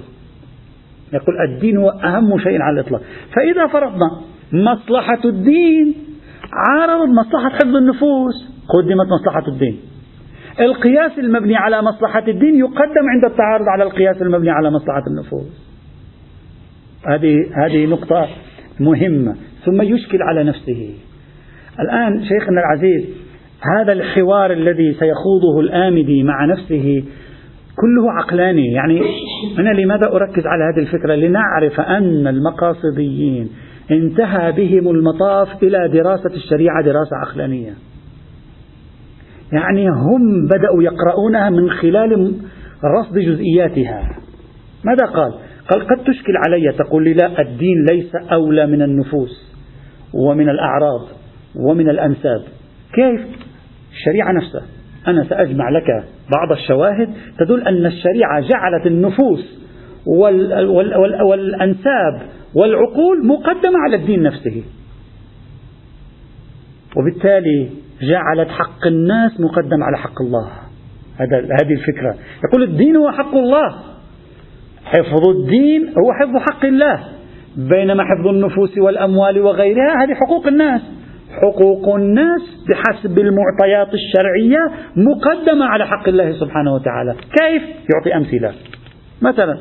يقول 1.13 1.35
الدين 1.49 1.77
هو 1.77 1.89
أهم 1.89 2.39
شيء 2.39 2.61
على 2.61 2.79
الإطلاق. 2.79 3.01
فإذا 3.35 3.67
فرضنا 3.67 4.11
مصلحة 4.53 5.19
الدين 5.25 5.95
عارضت 6.53 7.09
مصلحة 7.09 7.49
حفظ 7.49 7.75
النفوس 7.75 8.33
قدمت 8.69 9.07
مصلحة 9.21 9.47
الدين. 9.47 9.79
القياس 10.59 11.19
المبني 11.19 11.55
على 11.55 11.81
مصلحة 11.81 12.27
الدين 12.27 12.55
يقدم 12.55 13.05
عند 13.09 13.25
التعارض 13.31 13.65
على 13.67 13.83
القياس 13.83 14.21
المبني 14.21 14.49
على 14.49 14.71
مصلحة 14.71 15.03
النفوس. 15.07 15.72
هذه 17.07 17.35
هذه 17.65 17.85
نقطة 17.85 18.27
مهمة. 18.79 19.35
ثم 19.65 19.81
يشكل 19.81 20.21
على 20.21 20.43
نفسه. 20.43 20.93
الآن 21.79 22.23
شيخنا 22.23 22.61
العزيز 22.61 23.05
هذا 23.77 23.93
الحوار 23.93 24.51
الذي 24.51 24.93
سيخوضه 24.93 25.59
الآمدي 25.59 26.23
مع 26.23 26.45
نفسه 26.45 27.03
كله 27.75 28.11
عقلاني. 28.11 28.71
يعني 28.71 29.01
أنا 29.59 29.69
لماذا 29.69 30.07
أركز 30.11 30.43
على 30.45 30.63
هذه 30.63 30.83
الفكرة؟ 30.83 31.15
لنعرف 31.15 31.79
أن 31.79 32.27
المقاصديين 32.27 33.49
انتهى 33.91 34.51
بهم 34.51 34.87
المطاف 34.87 35.63
إلى 35.63 35.89
دراسة 35.93 36.35
الشريعة 36.35 36.83
دراسة 36.83 37.15
عقلانية. 37.21 37.73
يعني 39.53 39.87
هم 39.87 40.45
بدأوا 40.45 40.83
يقرؤونها 40.83 41.49
من 41.49 41.69
خلال 41.69 42.33
رصد 42.99 43.19
جزئياتها. 43.19 44.09
ماذا 44.85 45.05
قال؟ 45.05 45.33
قال 45.69 45.87
قد 45.87 46.03
تشكل 46.03 46.33
علي 46.45 46.71
تقول 46.77 47.03
لي 47.03 47.13
لا 47.13 47.41
الدين 47.41 47.85
ليس 47.89 48.15
أولى 48.15 48.67
من 48.67 48.81
النفوس 48.81 49.53
ومن 50.13 50.49
الأعراض 50.49 51.07
ومن 51.55 51.89
الأنساب. 51.89 52.41
كيف؟ 52.93 53.21
الشريعة 53.91 54.31
نفسها. 54.31 54.65
أنا 55.07 55.23
سأجمع 55.23 55.69
لك 55.69 55.87
بعض 56.31 56.51
الشواهد 56.51 57.09
تدل 57.39 57.67
أن 57.67 57.85
الشريعة 57.85 58.39
جعلت 58.39 58.87
النفوس 58.87 59.63
وال 60.05 60.67
وال 60.67 60.97
وال 60.97 61.21
والأنساب 61.21 62.21
والعقول 62.55 63.27
مقدمة 63.27 63.79
على 63.85 63.95
الدين 63.95 64.23
نفسه. 64.23 64.63
وبالتالي 66.97 67.69
جعلت 68.01 68.49
حق 68.49 68.87
الناس 68.87 69.39
مقدم 69.39 69.83
على 69.83 69.97
حق 69.97 70.21
الله. 70.21 70.51
هذا 71.17 71.37
هذه 71.37 71.73
الفكرة. 71.73 72.15
يقول 72.47 72.63
الدين 72.63 72.95
هو 72.95 73.11
حق 73.11 73.35
الله. 73.35 73.92
حفظ 74.93 75.27
الدين 75.27 75.87
هو 75.87 76.13
حفظ 76.13 76.37
حق 76.37 76.65
الله. 76.65 76.99
بينما 77.57 78.03
حفظ 78.03 78.27
النفوس 78.27 78.77
والأموال 78.77 79.39
وغيرها 79.39 80.03
هذه 80.03 80.13
حقوق 80.13 80.47
الناس. 80.47 80.81
حقوق 81.41 81.95
الناس 81.95 82.41
بحسب 82.69 83.19
المعطيات 83.19 83.93
الشرعية 83.93 84.59
مقدمة 84.95 85.65
على 85.65 85.87
حق 85.87 86.07
الله 86.07 86.31
سبحانه 86.31 86.73
وتعالى. 86.73 87.13
كيف؟ 87.13 87.63
يعطي 87.95 88.15
أمثلة. 88.17 88.53
مثلا 89.21 89.57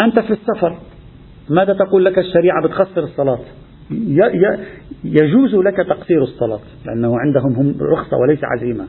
أنت 0.00 0.18
في 0.18 0.30
السفر 0.30 0.76
ماذا 1.50 1.72
تقول 1.72 2.04
لك 2.04 2.18
الشريعة 2.18 2.62
بتخسر 2.64 3.02
الصلاة؟ 3.02 3.38
يجوز 5.04 5.54
لك 5.54 5.76
تقصير 5.76 6.22
الصلاة 6.22 6.60
لأنه 6.86 7.18
عندهم 7.18 7.52
هم 7.52 7.74
رخصة 7.92 8.16
وليس 8.16 8.40
عزيمة. 8.44 8.84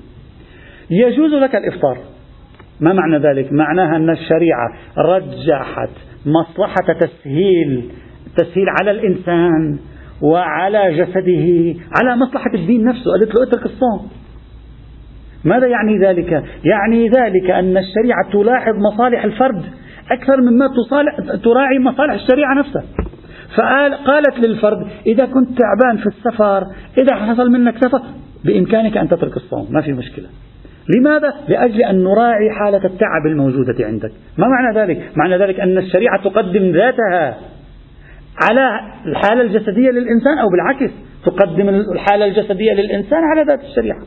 يجوز 0.89 1.33
لك 1.33 1.55
الإفطار. 1.55 1.97
ما 2.79 2.93
معنى 2.93 3.17
ذلك؟ 3.17 3.53
معناها 3.53 3.95
أن 3.95 4.09
الشريعة 4.09 4.69
رجحت 4.97 5.89
مصلحة 6.25 6.99
تسهيل 6.99 7.91
تسهيل 8.37 8.65
على 8.79 8.91
الإنسان 8.91 9.79
وعلى 10.21 10.97
جسده 10.97 11.75
على 11.99 12.15
مصلحة 12.15 12.53
الدين 12.53 12.83
نفسه 12.83 13.11
قالت 13.11 13.35
له 13.35 13.43
اترك 13.43 13.65
الصوم 13.65 14.09
ماذا 15.45 15.67
يعني 15.67 15.97
ذلك؟ 15.99 16.43
يعني 16.63 17.09
ذلك 17.09 17.49
أن 17.49 17.77
الشريعة 17.77 18.31
تلاحظ 18.31 18.73
مصالح 18.93 19.23
الفرد 19.23 19.61
أكثر 20.11 20.41
مما 20.41 20.67
تراعي 21.43 21.79
مصالح 21.79 22.13
الشريعة 22.13 22.53
نفسها 22.59 22.83
فقال 23.57 23.93
قالت 23.93 24.47
للفرد 24.47 24.87
إذا 25.05 25.25
كنت 25.25 25.59
تعبان 25.59 25.97
في 25.97 26.05
السفر 26.05 26.63
إذا 26.97 27.15
حصل 27.15 27.51
منك 27.51 27.77
سفر 27.77 28.01
بإمكانك 28.45 28.97
أن 28.97 29.09
تترك 29.09 29.37
الصوم 29.37 29.67
ما 29.69 29.81
في 29.81 29.93
مشكلة 29.93 30.27
لماذا؟ 30.95 31.33
لأجل 31.49 31.81
أن 31.81 32.03
نراعي 32.03 32.51
حالة 32.51 32.85
التعب 32.85 33.25
الموجودة 33.25 33.85
عندك. 33.85 34.11
ما 34.37 34.47
معنى 34.47 34.79
ذلك؟ 34.79 35.11
معنى 35.15 35.37
ذلك 35.37 35.59
أن 35.59 35.77
الشريعة 35.77 36.23
تقدم 36.23 36.71
ذاتها 36.71 37.37
على 38.49 38.79
الحالة 39.05 39.41
الجسدية 39.41 39.89
للإنسان 39.89 40.37
أو 40.37 40.49
بالعكس 40.49 40.91
تقدم 41.25 41.69
الحالة 41.69 42.25
الجسدية 42.25 42.73
للإنسان 42.73 43.19
على 43.23 43.43
ذات 43.43 43.63
الشريعة. 43.63 43.99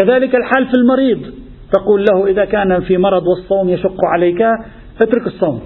كذلك 0.00 0.34
الحال 0.34 0.66
في 0.66 0.74
المريض 0.74 1.34
تقول 1.72 2.04
له 2.04 2.26
إذا 2.26 2.44
كان 2.44 2.80
في 2.80 2.98
مرض 2.98 3.22
والصوم 3.26 3.68
يشق 3.68 4.04
عليك 4.04 4.42
اترك 5.00 5.26
الصوم. 5.26 5.60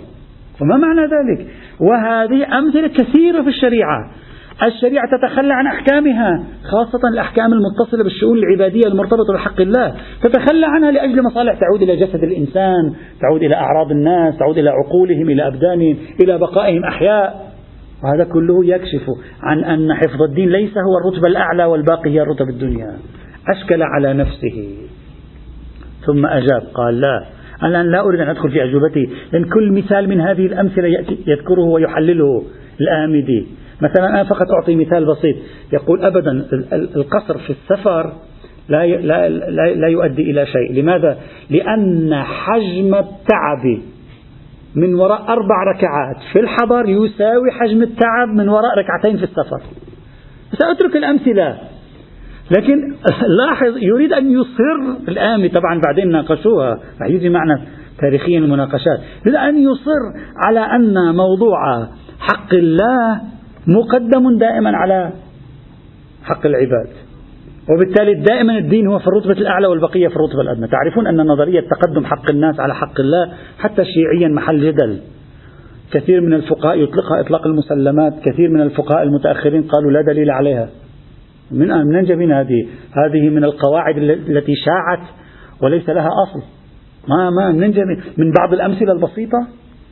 وما 0.60 0.76
معنى 0.76 1.00
ذلك؟ 1.00 1.46
وهذه 1.80 2.58
أمثلة 2.58 2.88
كثيرة 2.88 3.42
في 3.42 3.48
الشريعة. 3.48 4.10
الشريعة 4.62 5.04
تتخلى 5.18 5.54
عن 5.54 5.66
أحكامها 5.66 6.44
خاصة 6.64 7.08
الأحكام 7.12 7.52
المتصلة 7.52 8.04
بالشؤون 8.04 8.38
العبادية 8.38 8.86
المرتبطة 8.86 9.34
بحق 9.34 9.60
الله 9.60 9.94
تتخلى 10.22 10.66
عنها 10.66 10.90
لأجل 10.90 11.22
مصالح 11.22 11.60
تعود 11.60 11.82
إلى 11.82 11.96
جسد 11.96 12.22
الإنسان 12.22 12.94
تعود 13.20 13.42
إلى 13.42 13.54
أعراض 13.54 13.90
الناس 13.90 14.36
تعود 14.38 14.58
إلى 14.58 14.70
عقولهم 14.70 15.30
إلى 15.30 15.46
أبدانهم 15.46 15.96
إلى 16.22 16.38
بقائهم 16.38 16.84
أحياء. 16.84 17.48
وهذا 18.04 18.24
كله 18.32 18.64
يكشف 18.64 19.06
عن 19.42 19.64
أن 19.64 19.94
حفظ 19.94 20.22
الدين 20.22 20.48
ليس 20.48 20.72
هو 20.78 20.98
الرتبة 20.98 21.28
الأعلى 21.28 21.64
والباقي 21.64 22.10
هي 22.10 22.22
الرتب 22.22 22.48
الدنيا. 22.48 22.96
أشكل 23.48 23.82
على 23.82 24.12
نفسه. 24.12 24.68
ثم 26.06 26.26
أجاب 26.26 26.62
قال 26.74 27.00
لا. 27.00 27.24
أنا 27.62 27.82
لا 27.82 28.00
أريد 28.00 28.20
أن 28.20 28.28
أدخل 28.28 28.50
في 28.50 28.64
أجوبتي 28.64 29.08
لأن 29.32 29.44
كل 29.44 29.72
مثال 29.72 30.08
من 30.08 30.20
هذه 30.20 30.46
الأمثلة 30.46 30.88
يذكره 31.26 31.64
ويحلله 31.64 32.42
الآمدي. 32.80 33.46
مثلا 33.82 34.08
أنا 34.08 34.24
فقط 34.24 34.46
أعطي 34.50 34.76
مثال 34.76 35.06
بسيط. 35.06 35.36
يقول 35.72 36.04
أبدا 36.04 36.46
القصر 36.72 37.38
في 37.38 37.50
السفر 37.50 38.12
لا 38.68 38.86
لا 38.86 39.28
لا, 39.28 39.74
لا 39.74 39.88
يؤدي 39.88 40.30
إلى 40.30 40.46
شيء. 40.46 40.82
لماذا؟ 40.82 41.18
لأن 41.50 42.14
حجم 42.14 42.94
التعب 42.94 43.82
من 44.74 44.94
وراء 44.94 45.22
أربع 45.28 45.62
ركعات 45.76 46.16
في 46.32 46.40
الحضر 46.40 46.88
يساوي 46.88 47.50
حجم 47.50 47.82
التعب 47.82 48.28
من 48.28 48.48
وراء 48.48 48.78
ركعتين 48.78 49.16
في 49.16 49.24
السفر. 49.24 49.60
سأترك 50.58 50.96
الأمثلة. 50.96 51.58
لكن 52.50 52.94
لاحظ 53.38 53.76
يريد 53.76 54.12
أن 54.12 54.30
يصر 54.30 54.98
الآن 55.08 55.48
طبعا 55.48 55.80
بعدين 55.86 56.10
ناقشوها 56.10 56.78
رح 57.00 57.08
يجي 57.08 57.28
معنا 57.28 57.62
تاريخيا 58.00 58.38
المناقشات. 58.38 59.00
يريد 59.26 59.36
أن 59.36 59.58
يصر 59.58 60.02
على 60.46 60.60
أن 60.60 61.14
موضوع 61.14 61.88
حق 62.20 62.54
الله 62.54 63.20
مقدم 63.68 64.38
دائما 64.38 64.76
على 64.76 65.12
حق 66.24 66.46
العباد. 66.46 66.88
وبالتالي 67.70 68.14
دائما 68.14 68.58
الدين 68.58 68.86
هو 68.86 68.98
في 68.98 69.06
الرتبة 69.06 69.32
الأعلى 69.32 69.66
والبقية 69.66 70.08
في 70.08 70.16
الرتبة 70.16 70.40
الأدنى. 70.40 70.68
تعرفون 70.68 71.06
أن 71.06 71.16
نظرية 71.26 71.60
تقدم 71.60 72.04
حق 72.04 72.30
الناس 72.30 72.60
على 72.60 72.74
حق 72.74 73.00
الله 73.00 73.32
حتى 73.58 73.84
شيعيا 73.84 74.28
محل 74.28 74.60
جدل. 74.60 74.98
كثير 75.92 76.20
من 76.20 76.34
الفقهاء 76.34 76.78
يطلقها 76.78 77.20
إطلاق 77.20 77.46
المسلمات 77.46 78.12
كثير 78.24 78.50
من 78.50 78.60
الفقهاء 78.60 79.02
المتأخرين 79.02 79.62
قالوا 79.62 79.90
لا 79.90 80.02
دليل 80.02 80.30
عليها. 80.30 80.68
من 81.50 81.68
من 81.68 82.04
جبين 82.04 82.32
هذه؟ 82.32 82.68
هذه 82.92 83.28
من 83.28 83.44
القواعد 83.44 83.98
التي 83.98 84.54
شاعت 84.54 85.06
وليس 85.62 85.88
لها 85.88 86.08
أصل. 86.08 86.42
ما 87.08 87.30
ما 87.30 87.52
من 87.52 87.74
من 88.16 88.32
بعض 88.32 88.52
الأمثلة 88.52 88.92
البسيطة. 88.92 89.46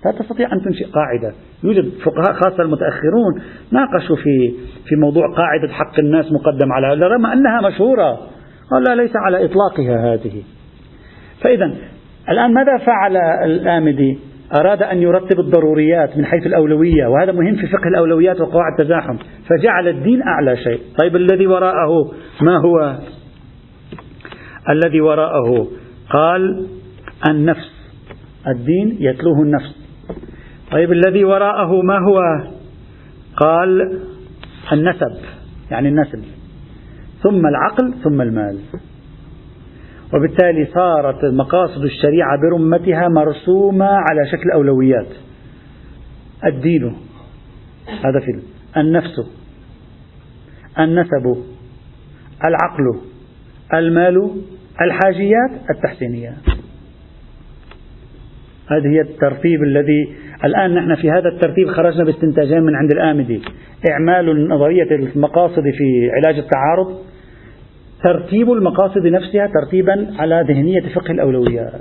لا 0.05 0.13
تستطيع 0.19 0.53
أن 0.53 0.61
تنشئ 0.65 0.85
قاعدة. 0.85 1.35
يوجد 1.65 1.93
فقهاء 2.05 2.33
خاصة 2.33 2.63
المتأخرون 2.63 3.43
ناقشوا 3.73 4.17
في 4.17 4.55
في 4.89 4.97
موضوع 4.97 5.35
قاعدة 5.37 5.69
حق 5.69 5.99
الناس 5.99 6.33
مقدم 6.33 6.73
على 6.73 7.07
رغم 7.07 7.27
أنها 7.27 7.69
مشهورة. 7.69 8.19
قال 8.71 8.83
لا 8.89 8.95
ليس 8.95 9.13
على 9.17 9.45
إطلاقها 9.45 10.15
هذه. 10.15 10.43
فإذا 11.41 11.75
الآن 12.29 12.55
ماذا 12.55 12.79
فعل 12.87 13.17
الآمدي؟ 13.45 14.19
أراد 14.61 14.83
أن 14.83 15.03
يرتب 15.03 15.41
الضروريات 15.41 16.17
من 16.17 16.25
حيث 16.25 16.47
الأولوية 16.47 17.07
وهذا 17.07 17.33
مهم 17.33 17.55
في 17.55 17.67
فقه 17.67 17.89
الأولويات 17.89 18.41
وقواعد 18.41 18.81
التزاحم. 18.81 19.17
فجعل 19.49 19.89
الدين 19.89 20.23
أعلى 20.23 20.57
شيء. 20.57 20.81
طيب 20.99 21.17
الذي 21.17 21.47
وراءه؟ 21.47 22.13
ما 22.43 22.57
هو؟ 22.59 22.99
الذي 24.71 25.01
وراءه. 25.01 25.69
قال 26.11 26.67
النفس. 27.31 27.77
الدين 28.47 28.97
يتلوه 29.01 29.43
النفس. 29.43 29.86
طيب 30.71 30.93
الذي 30.93 31.25
وراءه 31.25 31.83
ما 31.83 31.99
هو؟ 31.99 32.21
قال 33.37 34.01
النسب 34.73 35.17
يعني 35.71 35.89
النسل 35.89 36.23
ثم 37.23 37.47
العقل 37.47 37.95
ثم 38.05 38.21
المال. 38.21 38.59
وبالتالي 40.15 40.67
صارت 40.75 41.25
مقاصد 41.25 41.85
الشريعة 41.85 42.39
برمتها 42.41 43.09
مرسومة 43.09 43.87
على 43.87 44.27
شكل 44.33 44.51
أولويات. 44.55 45.09
الدين 46.45 46.97
هذا 48.05 48.21
في 48.21 48.43
النفس 48.77 49.21
النسب 50.79 51.45
العقل 52.45 53.01
المال 53.75 54.31
الحاجيات 54.81 55.71
التحسينيات. 55.71 56.56
هذه 58.69 58.87
هي 58.87 59.01
الترتيب 59.01 59.63
الذي 59.63 60.15
الآن 60.45 60.75
نحن 60.75 60.95
في 60.95 61.11
هذا 61.11 61.29
الترتيب 61.29 61.69
خرجنا 61.69 62.05
باستنتاجين 62.05 62.63
من 62.63 62.75
عند 62.75 62.93
الآمدي. 62.93 63.43
إعمال 63.91 64.49
نظرية 64.49 64.91
المقاصد 64.91 65.63
في 65.63 66.11
علاج 66.11 66.39
التعارض 66.39 66.99
ترتيب 68.03 68.53
المقاصد 68.53 69.07
نفسها 69.07 69.47
ترتيبا 69.47 70.07
على 70.19 70.45
ذهنية 70.49 70.95
فقه 70.95 71.11
الأولويات. 71.11 71.73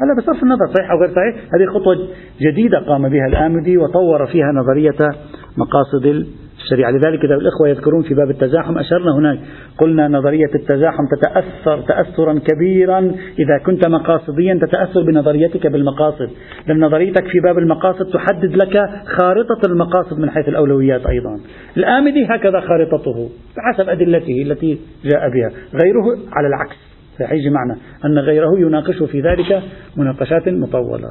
هذا 0.00 0.14
بصرف 0.18 0.42
النظر 0.42 0.66
صحيح 0.76 0.90
أو 0.90 0.98
غير 0.98 1.08
صحيح؟ 1.08 1.34
هذه 1.54 1.66
خطوة 1.74 2.08
جديدة 2.40 2.78
قام 2.78 3.08
بها 3.08 3.26
الآمدي 3.26 3.78
وطور 3.78 4.26
فيها 4.26 4.52
نظرية 4.52 5.10
مقاصد 5.56 6.26
الشريعة 6.66 6.90
لذلك 6.90 7.24
إذا 7.24 7.34
الإخوة 7.34 7.68
يذكرون 7.68 8.02
في 8.02 8.14
باب 8.14 8.30
التزاحم 8.30 8.78
أشرنا 8.78 9.14
هناك. 9.14 9.38
قلنا 9.78 10.08
نظرية 10.08 10.54
التزاحم 10.54 11.06
تتأثر 11.16 11.80
تأثرا 11.80 12.38
كبيرا 12.38 12.98
إذا 13.38 13.58
كنت 13.66 13.88
مقاصديا 13.88 14.58
تتأثر 14.62 15.02
بنظريتك 15.02 15.66
بالمقاصد. 15.66 16.30
لأن 16.66 16.80
نظريتك 16.80 17.26
في 17.28 17.40
باب 17.40 17.58
المقاصد 17.58 18.06
تحدد 18.12 18.56
لك 18.56 18.90
خارطة 19.06 19.60
المقاصد 19.66 20.18
من 20.18 20.30
حيث 20.30 20.48
الأولويات 20.48 21.06
أيضا. 21.06 21.40
الآمدي 21.76 22.24
هكذا 22.24 22.60
خارطته 22.60 23.28
بحسب 23.56 23.88
أدلته 23.88 24.42
التي 24.42 24.78
جاء 25.04 25.28
بها. 25.30 25.50
غيره 25.74 26.18
على 26.32 26.48
العكس. 26.48 26.76
سيحيجي 27.18 27.50
معنا 27.50 27.76
أن 28.04 28.18
غيره 28.18 28.58
يناقش 28.58 29.02
في 29.02 29.20
ذلك 29.20 29.62
مناقشات 29.96 30.48
مطولة. 30.48 31.08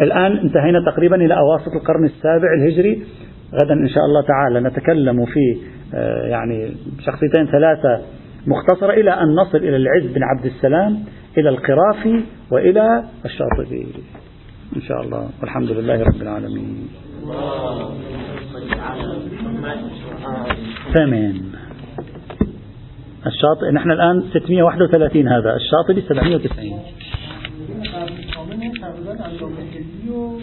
الآن 0.00 0.36
انتهينا 0.36 0.84
تقريبا 0.92 1.16
إلى 1.16 1.34
أواسط 1.34 1.72
القرن 1.80 2.04
السابع 2.04 2.48
الهجري. 2.58 3.02
غدا 3.54 3.74
إن 3.74 3.88
شاء 3.88 4.04
الله 4.04 4.22
تعالى 4.22 4.60
نتكلم 4.60 5.24
في 5.24 5.56
آه، 5.94 6.26
يعني 6.26 6.72
شخصيتين 7.06 7.46
ثلاثة 7.46 8.00
مختصرة 8.46 8.92
إلى 8.92 9.10
أن 9.10 9.34
نصل 9.34 9.58
إلى 9.58 9.76
العز 9.76 10.06
بن 10.06 10.22
عبد 10.22 10.44
السلام 10.44 11.04
إلى 11.38 11.48
القرافي 11.48 12.24
وإلى 12.50 13.04
الشاطبي. 13.24 13.86
إن 14.76 14.82
شاء 14.82 15.00
الله. 15.00 15.28
والحمد 15.40 15.70
لله 15.70 16.02
رب 16.02 16.22
العالمين. 16.22 16.88
ثمن 20.94 21.40
الشاطئ 23.26 23.70
نحن 23.72 23.90
الآن 23.90 24.22
631 24.32 25.28
هذا. 25.28 25.56
الشاطبي 25.56 26.00
790 26.00 26.80